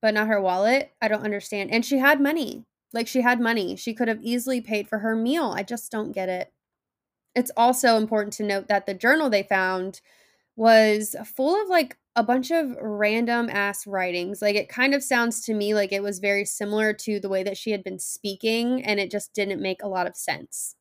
but 0.00 0.14
not 0.14 0.28
her 0.28 0.40
wallet, 0.40 0.92
I 1.00 1.08
don't 1.08 1.24
understand. 1.24 1.70
And 1.70 1.84
she 1.84 1.98
had 1.98 2.20
money. 2.20 2.64
Like 2.92 3.08
she 3.08 3.22
had 3.22 3.40
money. 3.40 3.76
She 3.76 3.94
could 3.94 4.08
have 4.08 4.22
easily 4.22 4.60
paid 4.60 4.88
for 4.88 4.98
her 4.98 5.16
meal. 5.16 5.52
I 5.56 5.62
just 5.62 5.90
don't 5.90 6.12
get 6.12 6.28
it. 6.28 6.52
It's 7.34 7.50
also 7.56 7.96
important 7.96 8.32
to 8.34 8.44
note 8.44 8.68
that 8.68 8.86
the 8.86 8.94
journal 8.94 9.28
they 9.28 9.42
found 9.42 10.00
was 10.56 11.16
full 11.24 11.60
of 11.60 11.68
like 11.68 11.96
a 12.16 12.22
bunch 12.22 12.50
of 12.52 12.76
random 12.80 13.48
ass 13.50 13.86
writings. 13.86 14.40
Like 14.40 14.54
it 14.54 14.68
kind 14.68 14.94
of 14.94 15.02
sounds 15.02 15.44
to 15.46 15.54
me 15.54 15.74
like 15.74 15.92
it 15.92 16.02
was 16.02 16.20
very 16.20 16.44
similar 16.44 16.92
to 16.92 17.18
the 17.18 17.28
way 17.28 17.42
that 17.42 17.56
she 17.56 17.72
had 17.72 17.82
been 17.82 17.98
speaking, 17.98 18.84
and 18.84 19.00
it 19.00 19.10
just 19.10 19.34
didn't 19.34 19.60
make 19.60 19.82
a 19.82 19.88
lot 19.88 20.06
of 20.06 20.16
sense. 20.16 20.76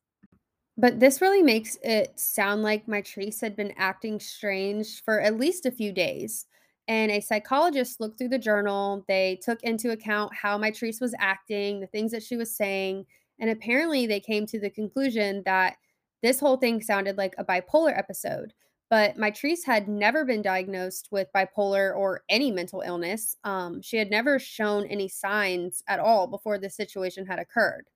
But 0.77 0.99
this 0.99 1.21
really 1.21 1.43
makes 1.43 1.77
it 1.83 2.19
sound 2.19 2.63
like 2.63 2.87
Mitrice 2.87 3.41
had 3.41 3.55
been 3.55 3.73
acting 3.77 4.19
strange 4.19 5.03
for 5.03 5.21
at 5.21 5.37
least 5.37 5.65
a 5.65 5.71
few 5.71 5.91
days. 5.91 6.47
And 6.87 7.11
a 7.11 7.21
psychologist 7.21 7.99
looked 7.99 8.17
through 8.17 8.29
the 8.29 8.39
journal. 8.39 9.05
They 9.07 9.39
took 9.41 9.61
into 9.63 9.91
account 9.91 10.35
how 10.35 10.57
Mitrice 10.57 10.99
was 10.99 11.15
acting, 11.19 11.79
the 11.79 11.87
things 11.87 12.11
that 12.11 12.23
she 12.23 12.35
was 12.35 12.55
saying, 12.55 13.05
and 13.39 13.49
apparently 13.49 14.07
they 14.07 14.19
came 14.19 14.45
to 14.47 14.59
the 14.59 14.69
conclusion 14.69 15.43
that 15.45 15.75
this 16.21 16.39
whole 16.39 16.57
thing 16.57 16.81
sounded 16.81 17.17
like 17.17 17.35
a 17.37 17.45
bipolar 17.45 17.97
episode. 17.97 18.53
But 18.89 19.17
Mitrice 19.17 19.65
had 19.65 19.87
never 19.87 20.23
been 20.23 20.41
diagnosed 20.41 21.09
with 21.11 21.27
bipolar 21.35 21.95
or 21.95 22.23
any 22.29 22.51
mental 22.51 22.81
illness. 22.81 23.35
Um, 23.43 23.81
she 23.81 23.97
had 23.97 24.11
never 24.11 24.37
shown 24.37 24.85
any 24.85 25.07
signs 25.07 25.83
at 25.87 25.99
all 25.99 26.27
before 26.27 26.57
this 26.57 26.75
situation 26.75 27.25
had 27.25 27.39
occurred. 27.39 27.87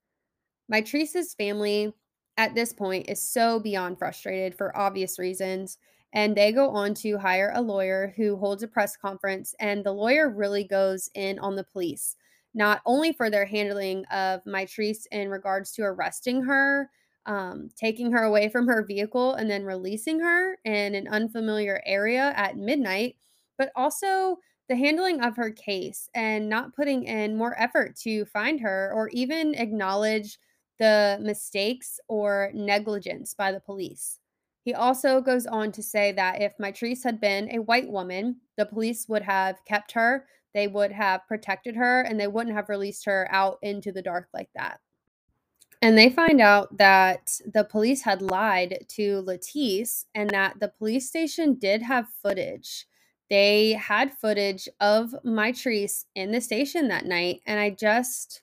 Mitrice's 0.71 1.33
family 1.33 1.93
at 2.37 2.55
this 2.55 2.73
point 2.73 3.09
is 3.09 3.21
so 3.21 3.59
beyond 3.59 3.97
frustrated 3.97 4.55
for 4.55 4.75
obvious 4.77 5.19
reasons. 5.19 5.77
And 6.13 6.35
they 6.35 6.51
go 6.51 6.69
on 6.69 6.93
to 6.95 7.17
hire 7.17 7.51
a 7.53 7.61
lawyer 7.61 8.13
who 8.15 8.37
holds 8.37 8.63
a 8.63 8.67
press 8.67 8.95
conference, 8.95 9.53
and 9.59 9.83
the 9.83 9.91
lawyer 9.91 10.29
really 10.29 10.63
goes 10.63 11.09
in 11.15 11.37
on 11.39 11.55
the 11.55 11.65
police, 11.65 12.15
not 12.53 12.81
only 12.85 13.11
for 13.11 13.29
their 13.29 13.45
handling 13.45 14.05
of 14.05 14.43
Mitrice 14.45 15.05
in 15.11 15.29
regards 15.29 15.71
to 15.73 15.83
arresting 15.83 16.43
her, 16.43 16.89
um, 17.25 17.69
taking 17.75 18.11
her 18.13 18.23
away 18.23 18.47
from 18.47 18.67
her 18.67 18.83
vehicle, 18.85 19.33
and 19.33 19.49
then 19.49 19.65
releasing 19.65 20.19
her 20.21 20.57
in 20.63 20.95
an 20.95 21.07
unfamiliar 21.09 21.81
area 21.85 22.33
at 22.37 22.57
midnight, 22.57 23.17
but 23.57 23.71
also 23.75 24.37
the 24.69 24.75
handling 24.77 25.21
of 25.21 25.35
her 25.35 25.51
case 25.51 26.09
and 26.15 26.49
not 26.49 26.75
putting 26.75 27.03
in 27.03 27.35
more 27.35 27.59
effort 27.59 27.95
to 27.97 28.25
find 28.25 28.59
her 28.61 28.91
or 28.93 29.09
even 29.09 29.55
acknowledge 29.55 30.39
the 30.79 31.19
mistakes 31.21 31.99
or 32.07 32.51
negligence 32.53 33.33
by 33.33 33.51
the 33.51 33.59
police. 33.59 34.19
He 34.63 34.73
also 34.73 35.21
goes 35.21 35.45
on 35.45 35.71
to 35.71 35.81
say 35.81 36.11
that 36.11 36.41
if 36.41 36.57
Mitrice 36.57 37.03
had 37.03 37.21
been 37.21 37.49
a 37.55 37.61
white 37.61 37.89
woman, 37.89 38.41
the 38.57 38.65
police 38.65 39.07
would 39.07 39.23
have 39.23 39.63
kept 39.65 39.93
her, 39.93 40.25
they 40.53 40.67
would 40.67 40.91
have 40.91 41.27
protected 41.27 41.75
her, 41.75 42.01
and 42.01 42.19
they 42.19 42.27
wouldn't 42.27 42.55
have 42.55 42.67
released 42.67 43.05
her 43.05 43.27
out 43.31 43.59
into 43.61 43.91
the 43.91 44.01
dark 44.01 44.27
like 44.33 44.49
that. 44.55 44.79
And 45.81 45.97
they 45.97 46.09
find 46.09 46.41
out 46.41 46.75
that 46.77 47.39
the 47.53 47.63
police 47.63 48.01
had 48.01 48.21
lied 48.21 48.85
to 48.89 49.21
Latisse 49.21 50.05
and 50.15 50.29
that 50.31 50.59
the 50.59 50.69
police 50.69 51.07
station 51.07 51.53
did 51.53 51.83
have 51.83 52.07
footage. 52.21 52.87
They 53.29 53.73
had 53.73 54.17
footage 54.17 54.67
of 54.79 55.13
Mitrice 55.23 56.05
in 56.15 56.31
the 56.31 56.41
station 56.41 56.87
that 56.87 57.05
night. 57.05 57.41
And 57.45 57.59
I 57.59 57.69
just, 57.69 58.41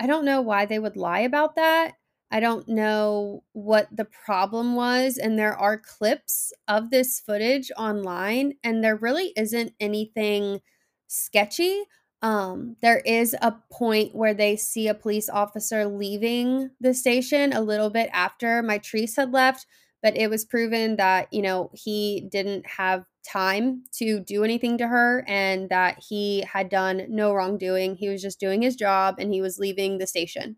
I 0.00 0.06
don't 0.06 0.24
know 0.24 0.40
why 0.40 0.66
they 0.66 0.78
would 0.78 0.96
lie 0.96 1.20
about 1.20 1.56
that. 1.56 1.94
I 2.30 2.40
don't 2.40 2.68
know 2.68 3.42
what 3.52 3.88
the 3.94 4.04
problem 4.04 4.74
was. 4.74 5.16
And 5.18 5.38
there 5.38 5.54
are 5.56 5.78
clips 5.78 6.52
of 6.68 6.90
this 6.90 7.20
footage 7.20 7.70
online, 7.76 8.54
and 8.62 8.84
there 8.84 8.96
really 8.96 9.32
isn't 9.36 9.72
anything 9.80 10.60
sketchy. 11.06 11.84
Um, 12.20 12.76
there 12.82 12.98
is 12.98 13.34
a 13.40 13.54
point 13.72 14.14
where 14.14 14.34
they 14.34 14.56
see 14.56 14.88
a 14.88 14.94
police 14.94 15.28
officer 15.28 15.86
leaving 15.86 16.70
the 16.80 16.92
station 16.92 17.52
a 17.52 17.60
little 17.60 17.90
bit 17.90 18.10
after 18.12 18.62
Mitrice 18.62 19.16
had 19.16 19.32
left, 19.32 19.66
but 20.02 20.16
it 20.16 20.28
was 20.28 20.44
proven 20.44 20.96
that, 20.96 21.32
you 21.32 21.42
know, 21.42 21.70
he 21.72 22.28
didn't 22.30 22.66
have 22.66 23.04
time 23.26 23.84
to 23.94 24.20
do 24.20 24.44
anything 24.44 24.78
to 24.78 24.88
her 24.88 25.24
and 25.28 25.68
that 25.70 26.02
he 26.08 26.42
had 26.42 26.68
done 26.68 27.06
no 27.08 27.32
wrongdoing. 27.32 27.96
He 27.96 28.08
was 28.08 28.22
just 28.22 28.40
doing 28.40 28.62
his 28.62 28.76
job 28.76 29.16
and 29.18 29.32
he 29.32 29.40
was 29.40 29.58
leaving 29.58 29.98
the 29.98 30.06
station. 30.06 30.56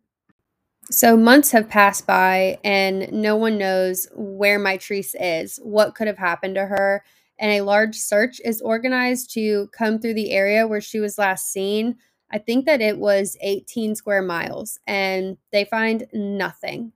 So 0.91 1.17
months 1.17 1.53
have 1.53 1.69
passed 1.69 2.07
by 2.07 2.59
and 2.65 3.13
no 3.13 3.37
one 3.37 3.59
knows 3.59 4.09
where 4.15 4.59
Mitrice 4.59 5.15
is, 5.21 5.59
what 5.63 5.95
could 5.95 6.09
have 6.09 6.19
happened 6.19 6.57
to 6.57 6.67
her, 6.67 7.05
and 7.39 7.53
a 7.53 7.63
large 7.63 7.97
search 7.97 8.41
is 8.45 8.61
organized 8.61 9.33
to 9.35 9.69
come 9.69 9.99
through 9.99 10.15
the 10.15 10.33
area 10.33 10.67
where 10.67 10.81
she 10.81 11.01
was 11.01 11.19
last 11.19 11.53
seen. 11.53 11.97
I 12.33 12.39
think 12.39 12.67
that 12.67 12.81
it 12.81 12.99
was 12.99 13.37
18 13.41 13.95
square 13.95 14.23
miles 14.23 14.79
and 14.87 15.37
they 15.53 15.65
find 15.65 16.07
nothing. 16.13 16.93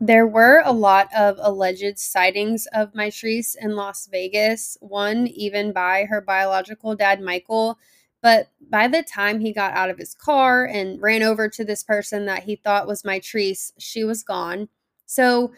There 0.00 0.26
were 0.26 0.62
a 0.64 0.72
lot 0.72 1.08
of 1.16 1.36
alleged 1.40 1.98
sightings 1.98 2.66
of 2.74 2.92
Mitrice 2.92 3.56
in 3.58 3.76
Las 3.76 4.06
Vegas, 4.10 4.76
one 4.80 5.26
even 5.28 5.72
by 5.72 6.04
her 6.04 6.20
biological 6.20 6.94
dad, 6.94 7.20
Michael. 7.20 7.78
But 8.22 8.48
by 8.70 8.88
the 8.88 9.02
time 9.02 9.40
he 9.40 9.52
got 9.52 9.72
out 9.72 9.88
of 9.88 9.98
his 9.98 10.14
car 10.14 10.66
and 10.66 11.00
ran 11.00 11.22
over 11.22 11.48
to 11.48 11.64
this 11.64 11.82
person 11.82 12.26
that 12.26 12.42
he 12.42 12.56
thought 12.56 12.86
was 12.86 13.04
Mitrice, 13.04 13.72
she 13.78 14.04
was 14.04 14.22
gone. 14.22 14.68
So 15.06 15.52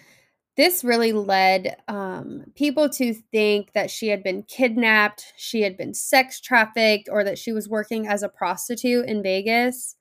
this 0.56 0.84
really 0.84 1.12
led 1.12 1.76
um, 1.88 2.44
people 2.54 2.88
to 2.90 3.14
think 3.14 3.72
that 3.72 3.90
she 3.90 4.08
had 4.08 4.22
been 4.22 4.42
kidnapped, 4.42 5.32
she 5.36 5.62
had 5.62 5.76
been 5.76 5.94
sex 5.94 6.40
trafficked, 6.40 7.08
or 7.10 7.24
that 7.24 7.38
she 7.38 7.52
was 7.52 7.68
working 7.68 8.06
as 8.06 8.22
a 8.22 8.28
prostitute 8.28 9.06
in 9.06 9.22
Vegas. 9.22 9.96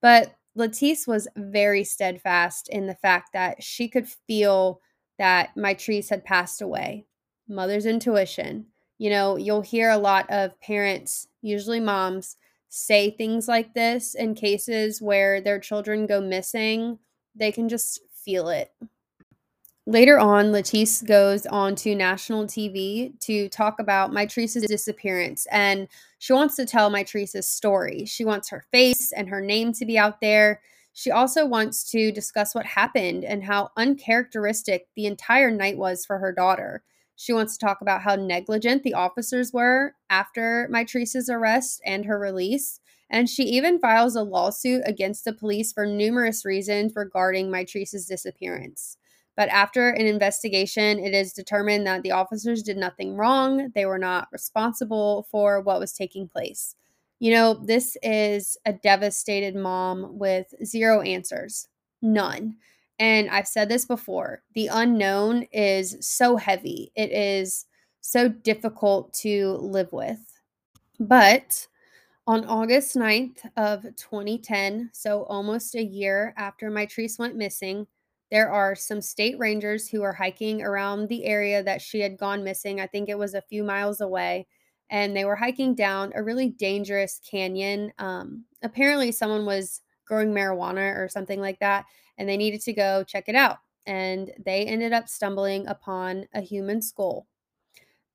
But 0.00 0.34
Latisse 0.56 1.06
was 1.06 1.28
very 1.36 1.84
steadfast 1.84 2.68
in 2.68 2.86
the 2.86 2.94
fact 2.94 3.32
that 3.32 3.62
she 3.62 3.88
could 3.88 4.08
feel 4.08 4.80
that 5.18 5.54
Mitrice 5.56 6.10
had 6.10 6.24
passed 6.24 6.60
away. 6.60 7.06
Mother's 7.48 7.86
intuition. 7.86 8.66
You 8.98 9.10
know, 9.10 9.36
you'll 9.36 9.62
hear 9.62 9.90
a 9.90 9.98
lot 9.98 10.30
of 10.30 10.60
parents, 10.60 11.28
usually 11.40 11.80
moms, 11.80 12.36
say 12.68 13.10
things 13.10 13.48
like 13.48 13.74
this 13.74 14.14
in 14.14 14.34
cases 14.34 15.02
where 15.02 15.40
their 15.40 15.58
children 15.58 16.06
go 16.06 16.20
missing. 16.20 16.98
They 17.34 17.52
can 17.52 17.68
just 17.68 18.00
feel 18.12 18.48
it. 18.48 18.72
Later 19.86 20.16
on, 20.20 20.52
Latisse 20.52 21.04
goes 21.04 21.44
on 21.46 21.74
to 21.76 21.96
national 21.96 22.44
TV 22.44 23.18
to 23.20 23.48
talk 23.48 23.80
about 23.80 24.12
Mitrice's 24.12 24.64
disappearance 24.66 25.46
and 25.50 25.88
she 26.18 26.32
wants 26.32 26.54
to 26.56 26.66
tell 26.66 26.88
Mitrice's 26.88 27.48
story. 27.48 28.04
She 28.04 28.24
wants 28.24 28.48
her 28.50 28.64
face 28.70 29.10
and 29.10 29.28
her 29.28 29.40
name 29.40 29.72
to 29.72 29.84
be 29.84 29.98
out 29.98 30.20
there. 30.20 30.60
She 30.92 31.10
also 31.10 31.44
wants 31.44 31.90
to 31.90 32.12
discuss 32.12 32.54
what 32.54 32.64
happened 32.64 33.24
and 33.24 33.42
how 33.42 33.70
uncharacteristic 33.76 34.86
the 34.94 35.06
entire 35.06 35.50
night 35.50 35.76
was 35.76 36.06
for 36.06 36.18
her 36.18 36.30
daughter. 36.32 36.84
She 37.16 37.32
wants 37.32 37.56
to 37.56 37.66
talk 37.66 37.80
about 37.80 38.02
how 38.02 38.14
negligent 38.14 38.84
the 38.84 38.94
officers 38.94 39.52
were 39.52 39.94
after 40.10 40.68
Mitrice's 40.70 41.28
arrest 41.28 41.80
and 41.84 42.04
her 42.04 42.20
release. 42.20 42.78
And 43.10 43.28
she 43.28 43.42
even 43.44 43.80
files 43.80 44.14
a 44.14 44.22
lawsuit 44.22 44.82
against 44.86 45.24
the 45.24 45.32
police 45.32 45.72
for 45.72 45.86
numerous 45.86 46.44
reasons 46.44 46.92
regarding 46.94 47.50
Mitrice's 47.50 48.06
disappearance. 48.06 48.96
But 49.36 49.48
after 49.48 49.88
an 49.90 50.06
investigation, 50.06 50.98
it 50.98 51.14
is 51.14 51.32
determined 51.32 51.86
that 51.86 52.02
the 52.02 52.12
officers 52.12 52.62
did 52.62 52.76
nothing 52.76 53.16
wrong. 53.16 53.70
They 53.74 53.86
were 53.86 53.98
not 53.98 54.28
responsible 54.30 55.26
for 55.30 55.60
what 55.60 55.80
was 55.80 55.92
taking 55.92 56.28
place. 56.28 56.74
You 57.18 57.32
know, 57.32 57.54
this 57.54 57.96
is 58.02 58.56
a 58.66 58.72
devastated 58.72 59.54
mom 59.54 60.18
with 60.18 60.52
zero 60.64 61.00
answers, 61.02 61.68
none. 62.02 62.56
And 62.98 63.30
I've 63.30 63.48
said 63.48 63.68
this 63.68 63.86
before 63.86 64.42
the 64.54 64.66
unknown 64.66 65.44
is 65.52 65.96
so 66.00 66.36
heavy, 66.36 66.92
it 66.94 67.10
is 67.10 67.66
so 68.00 68.28
difficult 68.28 69.14
to 69.14 69.52
live 69.60 69.92
with. 69.92 70.20
But 71.00 71.66
on 72.26 72.44
August 72.44 72.96
9th 72.96 73.38
of 73.56 73.82
2010, 73.96 74.90
so 74.92 75.24
almost 75.24 75.74
a 75.74 75.82
year 75.82 76.34
after 76.36 76.70
Mitrice 76.70 77.18
went 77.18 77.36
missing, 77.36 77.86
there 78.32 78.50
are 78.50 78.74
some 78.74 79.02
state 79.02 79.38
rangers 79.38 79.86
who 79.86 80.02
are 80.02 80.14
hiking 80.14 80.62
around 80.62 81.10
the 81.10 81.26
area 81.26 81.62
that 81.62 81.82
she 81.82 82.00
had 82.00 82.16
gone 82.16 82.42
missing. 82.42 82.80
I 82.80 82.86
think 82.86 83.10
it 83.10 83.18
was 83.18 83.34
a 83.34 83.42
few 83.42 83.62
miles 83.62 84.00
away. 84.00 84.46
And 84.88 85.14
they 85.14 85.26
were 85.26 85.36
hiking 85.36 85.74
down 85.74 86.12
a 86.14 86.22
really 86.22 86.48
dangerous 86.48 87.20
canyon. 87.30 87.92
Um, 87.98 88.46
apparently, 88.62 89.12
someone 89.12 89.44
was 89.44 89.82
growing 90.06 90.32
marijuana 90.32 90.96
or 90.96 91.10
something 91.10 91.42
like 91.42 91.58
that, 91.60 91.84
and 92.16 92.26
they 92.26 92.38
needed 92.38 92.62
to 92.62 92.72
go 92.72 93.04
check 93.04 93.28
it 93.28 93.34
out. 93.34 93.58
And 93.86 94.30
they 94.42 94.64
ended 94.64 94.94
up 94.94 95.10
stumbling 95.10 95.66
upon 95.66 96.24
a 96.32 96.40
human 96.40 96.80
skull. 96.80 97.26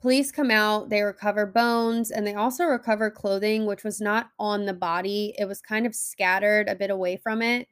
Police 0.02 0.32
come 0.32 0.50
out, 0.50 0.90
they 0.90 1.04
recover 1.04 1.46
bones, 1.46 2.10
and 2.10 2.26
they 2.26 2.34
also 2.34 2.64
recover 2.64 3.12
clothing, 3.12 3.68
which 3.68 3.84
was 3.84 4.02
not 4.02 4.32
on 4.40 4.66
the 4.66 4.74
body. 4.74 5.36
It 5.38 5.46
was 5.46 5.62
kind 5.62 5.86
of 5.86 5.94
scattered 5.94 6.70
a 6.70 6.76
bit 6.76 6.90
away 6.90 7.18
from 7.18 7.44
it. 7.44 7.68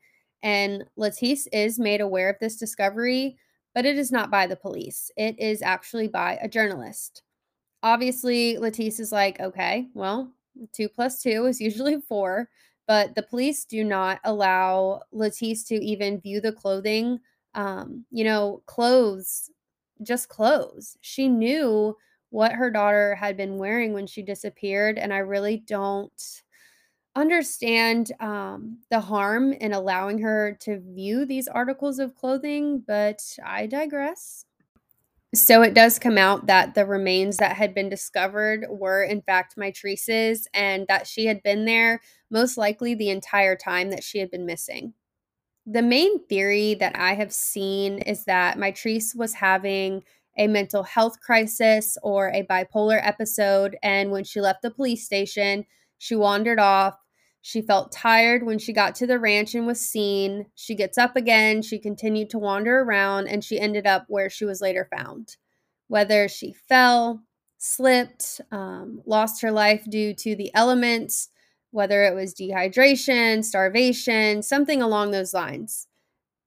And 0.45 0.86
Latisse 0.95 1.47
is 1.51 1.79
made 1.79 2.01
aware 2.01 2.29
of 2.29 2.38
this 2.39 2.55
discovery, 2.55 3.36
but 3.73 3.84
it 3.84 3.97
is 3.97 4.12
not 4.12 4.29
by 4.29 4.45
the 4.45 4.55
police. 4.55 5.10
It 5.17 5.39
is 5.39 5.63
actually 5.63 6.08
by 6.08 6.38
a 6.39 6.47
journalist. 6.47 7.23
Obviously, 7.81 8.55
Latisse 8.58 8.99
is 8.99 9.12
like, 9.12 9.39
okay, 9.39 9.88
well, 9.95 10.31
two 10.71 10.88
plus 10.88 11.23
two 11.23 11.47
is 11.47 11.60
usually 11.60 11.99
four, 11.99 12.47
but 12.88 13.15
the 13.15 13.23
police 13.23 13.65
do 13.65 13.84
not 13.84 14.19
allow 14.23 15.01
Latisse 15.12 15.65
to 15.65 15.84
even 15.84 16.21
view 16.21 16.39
the 16.39 16.51
clothing. 16.51 17.19
Um, 17.55 18.05
you 18.12 18.23
know, 18.23 18.62
clothes, 18.67 19.49
just 20.03 20.29
clothes. 20.29 20.95
She 21.01 21.27
knew 21.27 21.97
what 22.29 22.51
her 22.51 22.69
daughter 22.69 23.15
had 23.15 23.36
been 23.36 23.58
wearing 23.58 23.93
when 23.93 24.05
she 24.05 24.21
disappeared, 24.21 24.99
and 24.99 25.12
I 25.12 25.19
really 25.19 25.58
don't 25.58 26.43
understand 27.15 28.12
um, 28.19 28.80
the 28.89 28.99
harm 28.99 29.54
in 29.54 29.73
allowing 29.73 30.19
her 30.19 30.58
to 30.62 30.80
view 30.80 31.25
these 31.25 31.47
articles 31.47 31.99
of 31.99 32.15
clothing, 32.15 32.84
but 32.86 33.21
I 33.43 33.67
digress. 33.67 34.45
So 35.34 35.62
it 35.63 35.73
does 35.73 35.99
come 35.99 36.17
out 36.17 36.47
that 36.47 36.75
the 36.75 36.86
remains 36.86 37.38
that 37.38 37.58
had 37.58 37.73
been 37.73 37.89
discovered 37.89 38.65
were, 38.69 39.04
in 39.04 39.21
fact, 39.21 39.58
Mitrice's 39.58 40.47
and 40.54 40.86
that 40.88 41.08
she 41.08 41.25
had 41.25 41.43
been 41.43 41.65
there 41.65 42.01
most 42.30 42.58
likely 42.58 42.95
the 42.95 43.10
entire 43.10 43.56
time 43.56 43.89
that 43.89 44.04
she 44.04 44.19
had 44.19 44.32
been 44.32 44.45
missing. 44.45 44.93
The 45.65 45.82
main 45.82 46.25
theory 46.28 46.75
that 46.75 46.97
I 46.97 47.15
have 47.15 47.34
seen 47.34 47.97
is 47.99 48.25
that 48.25 48.58
Mitrice 48.58 49.15
was 49.15 49.34
having 49.34 50.04
a 50.38 50.47
mental 50.47 50.84
health 50.84 51.19
crisis 51.21 51.97
or 52.04 52.30
a 52.30 52.43
bipolar 52.43 52.99
episode, 53.01 53.78
and 53.82 54.12
when 54.12 54.23
she 54.23 54.41
left 54.41 54.62
the 54.62 54.71
police 54.71 55.06
station, 55.06 55.65
she 55.97 56.15
wandered 56.15 56.60
off 56.60 56.97
she 57.47 57.62
felt 57.62 57.91
tired 57.91 58.41
when 58.41 58.58
she 58.58 58.73
got 58.73 58.95
to 58.95 59.05
the 59.05 59.19
ranch 59.19 59.53
and 59.53 59.67
was 59.67 59.79
seen. 59.79 60.47
She 60.55 60.73
gets 60.73 60.97
up 60.97 61.15
again. 61.15 61.62
She 61.62 61.77
continued 61.77 62.31
to 62.31 62.39
wander 62.39 62.79
around 62.79 63.27
and 63.27 63.43
she 63.43 63.60
ended 63.60 63.86
up 63.86 64.05
where 64.08 64.31
she 64.31 64.45
was 64.45 64.62
later 64.62 64.89
found. 64.91 65.38
Whether 65.88 66.27
she 66.27 66.53
fell, 66.53 67.21
slipped, 67.60 68.41
um, 68.49 69.03
lost 69.05 69.43
her 69.43 69.51
life 69.51 69.86
due 69.88 70.15
to 70.15 70.36
the 70.36 70.49
elements, 70.55 71.29
whether 71.69 72.03
it 72.03 72.15
was 72.15 72.34
dehydration, 72.34 73.45
starvation, 73.45 74.41
something 74.41 74.81
along 74.81 75.12
those 75.12 75.36
lines. 75.36 75.86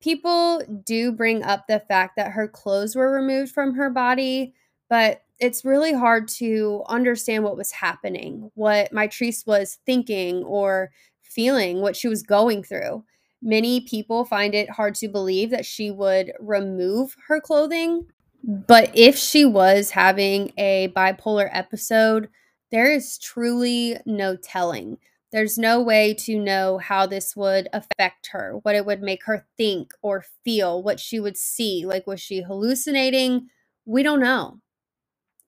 People 0.02 0.64
do 0.84 1.12
bring 1.12 1.44
up 1.44 1.68
the 1.68 1.78
fact 1.78 2.16
that 2.16 2.32
her 2.32 2.48
clothes 2.48 2.96
were 2.96 3.12
removed 3.12 3.52
from 3.52 3.74
her 3.74 3.88
body, 3.88 4.52
but 4.90 5.22
it's 5.40 5.64
really 5.64 5.92
hard 5.92 6.28
to 6.28 6.82
understand 6.88 7.44
what 7.44 7.56
was 7.56 7.70
happening, 7.72 8.50
what 8.54 8.92
Mitrice 8.92 9.46
was 9.46 9.78
thinking 9.86 10.42
or 10.44 10.90
feeling, 11.22 11.80
what 11.80 11.96
she 11.96 12.08
was 12.08 12.22
going 12.22 12.62
through. 12.62 13.04
Many 13.40 13.82
people 13.82 14.24
find 14.24 14.54
it 14.54 14.70
hard 14.70 14.94
to 14.96 15.08
believe 15.08 15.50
that 15.50 15.66
she 15.66 15.90
would 15.90 16.32
remove 16.40 17.14
her 17.28 17.40
clothing. 17.40 18.06
But 18.42 18.90
if 18.94 19.16
she 19.16 19.44
was 19.44 19.90
having 19.90 20.52
a 20.58 20.92
bipolar 20.96 21.48
episode, 21.52 22.28
there 22.70 22.90
is 22.90 23.18
truly 23.18 23.96
no 24.06 24.36
telling. 24.36 24.98
There's 25.30 25.58
no 25.58 25.80
way 25.80 26.14
to 26.20 26.38
know 26.38 26.78
how 26.78 27.06
this 27.06 27.36
would 27.36 27.68
affect 27.72 28.28
her, 28.32 28.58
what 28.62 28.74
it 28.74 28.86
would 28.86 29.02
make 29.02 29.24
her 29.24 29.46
think 29.56 29.92
or 30.02 30.24
feel, 30.44 30.82
what 30.82 30.98
she 30.98 31.20
would 31.20 31.36
see. 31.36 31.84
Like, 31.86 32.06
was 32.06 32.20
she 32.20 32.42
hallucinating? 32.42 33.48
We 33.84 34.02
don't 34.02 34.20
know. 34.20 34.60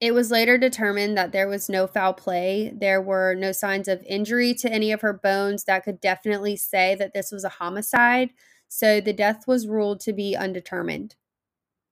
It 0.01 0.15
was 0.15 0.31
later 0.31 0.57
determined 0.57 1.17
that 1.19 1.33
there 1.33 1.47
was 1.47 1.69
no 1.69 1.87
foul 1.87 2.15
play. 2.15 2.73
There 2.75 3.03
were 3.03 3.35
no 3.35 3.53
signs 3.53 3.87
of 3.87 4.03
injury 4.05 4.55
to 4.55 4.73
any 4.73 4.93
of 4.93 5.03
her 5.03 5.13
bones 5.13 5.65
that 5.65 5.85
could 5.85 6.01
definitely 6.01 6.57
say 6.57 6.95
that 6.95 7.13
this 7.13 7.31
was 7.31 7.45
a 7.45 7.51
homicide, 7.51 8.31
so 8.67 9.01
the 9.01 9.13
death 9.13 9.47
was 9.47 9.69
ruled 9.69 10.01
to 10.01 10.15
be 10.15 10.35
undetermined. 10.35 11.17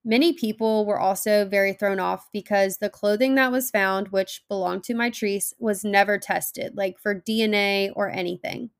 Many 0.03 0.33
people 0.33 0.85
were 0.85 0.99
also 0.99 1.45
very 1.45 1.73
thrown 1.73 1.99
off 1.99 2.29
because 2.31 2.77
the 2.77 2.89
clothing 2.89 3.35
that 3.35 3.51
was 3.51 3.69
found, 3.69 4.07
which 4.07 4.43
belonged 4.47 4.85
to 4.85 4.93
Mitrice, 4.93 5.53
was 5.59 5.83
never 5.83 6.17
tested, 6.17 6.75
like 6.75 6.97
for 6.97 7.13
DNA 7.13 7.91
or 7.95 8.09
anything. 8.09 8.71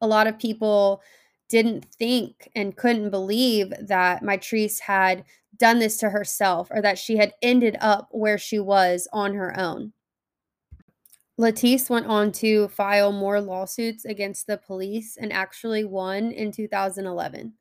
A 0.00 0.06
lot 0.06 0.26
of 0.26 0.38
people 0.38 1.02
didn't 1.48 1.84
think 1.98 2.48
and 2.54 2.76
couldn't 2.76 3.10
believe 3.10 3.72
that 3.80 4.22
Mitrice 4.22 4.80
had 4.80 5.24
done 5.58 5.78
this 5.78 5.96
to 5.98 6.10
herself 6.10 6.68
or 6.70 6.80
that 6.82 6.98
she 6.98 7.16
had 7.16 7.34
ended 7.42 7.76
up 7.80 8.08
where 8.10 8.38
she 8.38 8.58
was 8.58 9.08
on 9.12 9.34
her 9.34 9.58
own. 9.58 9.92
Latisse 11.38 11.88
went 11.88 12.06
on 12.06 12.32
to 12.32 12.66
file 12.68 13.12
more 13.12 13.40
lawsuits 13.40 14.04
against 14.04 14.46
the 14.46 14.58
police 14.58 15.16
and 15.16 15.32
actually 15.32 15.84
won 15.84 16.32
in 16.32 16.50
2011. 16.50 17.52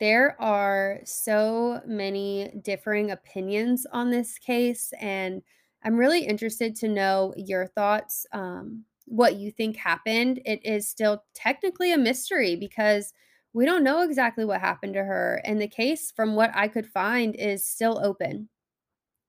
There 0.00 0.40
are 0.42 1.00
so 1.04 1.80
many 1.86 2.60
differing 2.62 3.12
opinions 3.12 3.86
on 3.92 4.10
this 4.10 4.38
case, 4.38 4.92
and 5.00 5.40
I'm 5.84 5.96
really 5.96 6.26
interested 6.26 6.74
to 6.76 6.88
know 6.88 7.32
your 7.36 7.68
thoughts, 7.68 8.26
um, 8.32 8.84
what 9.06 9.36
you 9.36 9.52
think 9.52 9.76
happened. 9.76 10.40
It 10.44 10.64
is 10.64 10.88
still 10.88 11.22
technically 11.32 11.92
a 11.92 11.98
mystery 11.98 12.56
because 12.56 13.12
we 13.54 13.64
don't 13.64 13.84
know 13.84 14.02
exactly 14.02 14.44
what 14.44 14.60
happened 14.60 14.94
to 14.94 15.04
her, 15.04 15.40
and 15.44 15.60
the 15.60 15.68
case, 15.68 16.10
from 16.10 16.34
what 16.34 16.50
I 16.54 16.66
could 16.68 16.86
find, 16.86 17.36
is 17.36 17.64
still 17.64 18.00
open. 18.02 18.48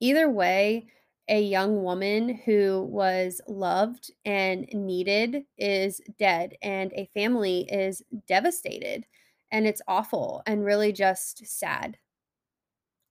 Either 0.01 0.29
way, 0.29 0.87
a 1.29 1.41
young 1.41 1.83
woman 1.83 2.41
who 2.43 2.87
was 2.89 3.39
loved 3.47 4.11
and 4.25 4.67
needed 4.73 5.43
is 5.57 6.01
dead, 6.17 6.55
and 6.63 6.91
a 6.93 7.09
family 7.13 7.67
is 7.71 8.01
devastated. 8.27 9.05
And 9.51 9.67
it's 9.67 9.81
awful 9.87 10.41
and 10.47 10.65
really 10.65 10.91
just 10.91 11.45
sad. 11.45 11.97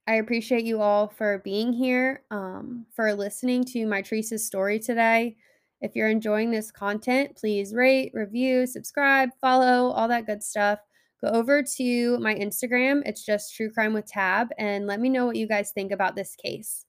I 0.07 0.17
appreciate 0.17 0.65
you 0.65 0.83
all 0.83 1.09
for 1.09 1.39
being 1.39 1.73
here, 1.73 2.25
um, 2.31 2.87
for 2.95 3.15
listening 3.15 3.65
to 3.67 3.87
Mitrice's 3.87 4.45
story 4.45 4.79
today. 4.81 5.37
If 5.81 5.95
you're 5.95 6.11
enjoying 6.11 6.51
this 6.51 6.71
content, 6.73 7.37
please 7.37 7.73
rate, 7.73 8.11
review, 8.15 8.67
subscribe, 8.67 9.31
follow, 9.41 9.91
all 9.93 10.09
that 10.09 10.27
good 10.27 10.43
stuff 10.43 10.81
go 11.25 11.31
over 11.31 11.63
to 11.63 12.19
my 12.19 12.35
Instagram. 12.35 13.03
It's 13.05 13.25
just 13.25 13.55
True 13.55 13.71
Crime 13.71 13.93
with 13.93 14.07
Tab 14.07 14.49
and 14.59 14.87
let 14.87 15.01
me 15.01 15.09
know 15.09 15.27
what 15.27 15.37
you 15.37 15.47
guys 15.47 15.73
think 15.73 15.93
about 15.93 16.17
this 16.17 16.37
case. 16.37 16.85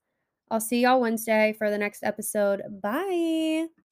I'll 0.52 0.60
see 0.60 0.82
y'all 0.82 1.02
Wednesday 1.02 1.56
for 1.58 1.70
the 1.70 1.78
next 1.78 2.04
episode. 2.04 2.62
Bye. 2.82 3.85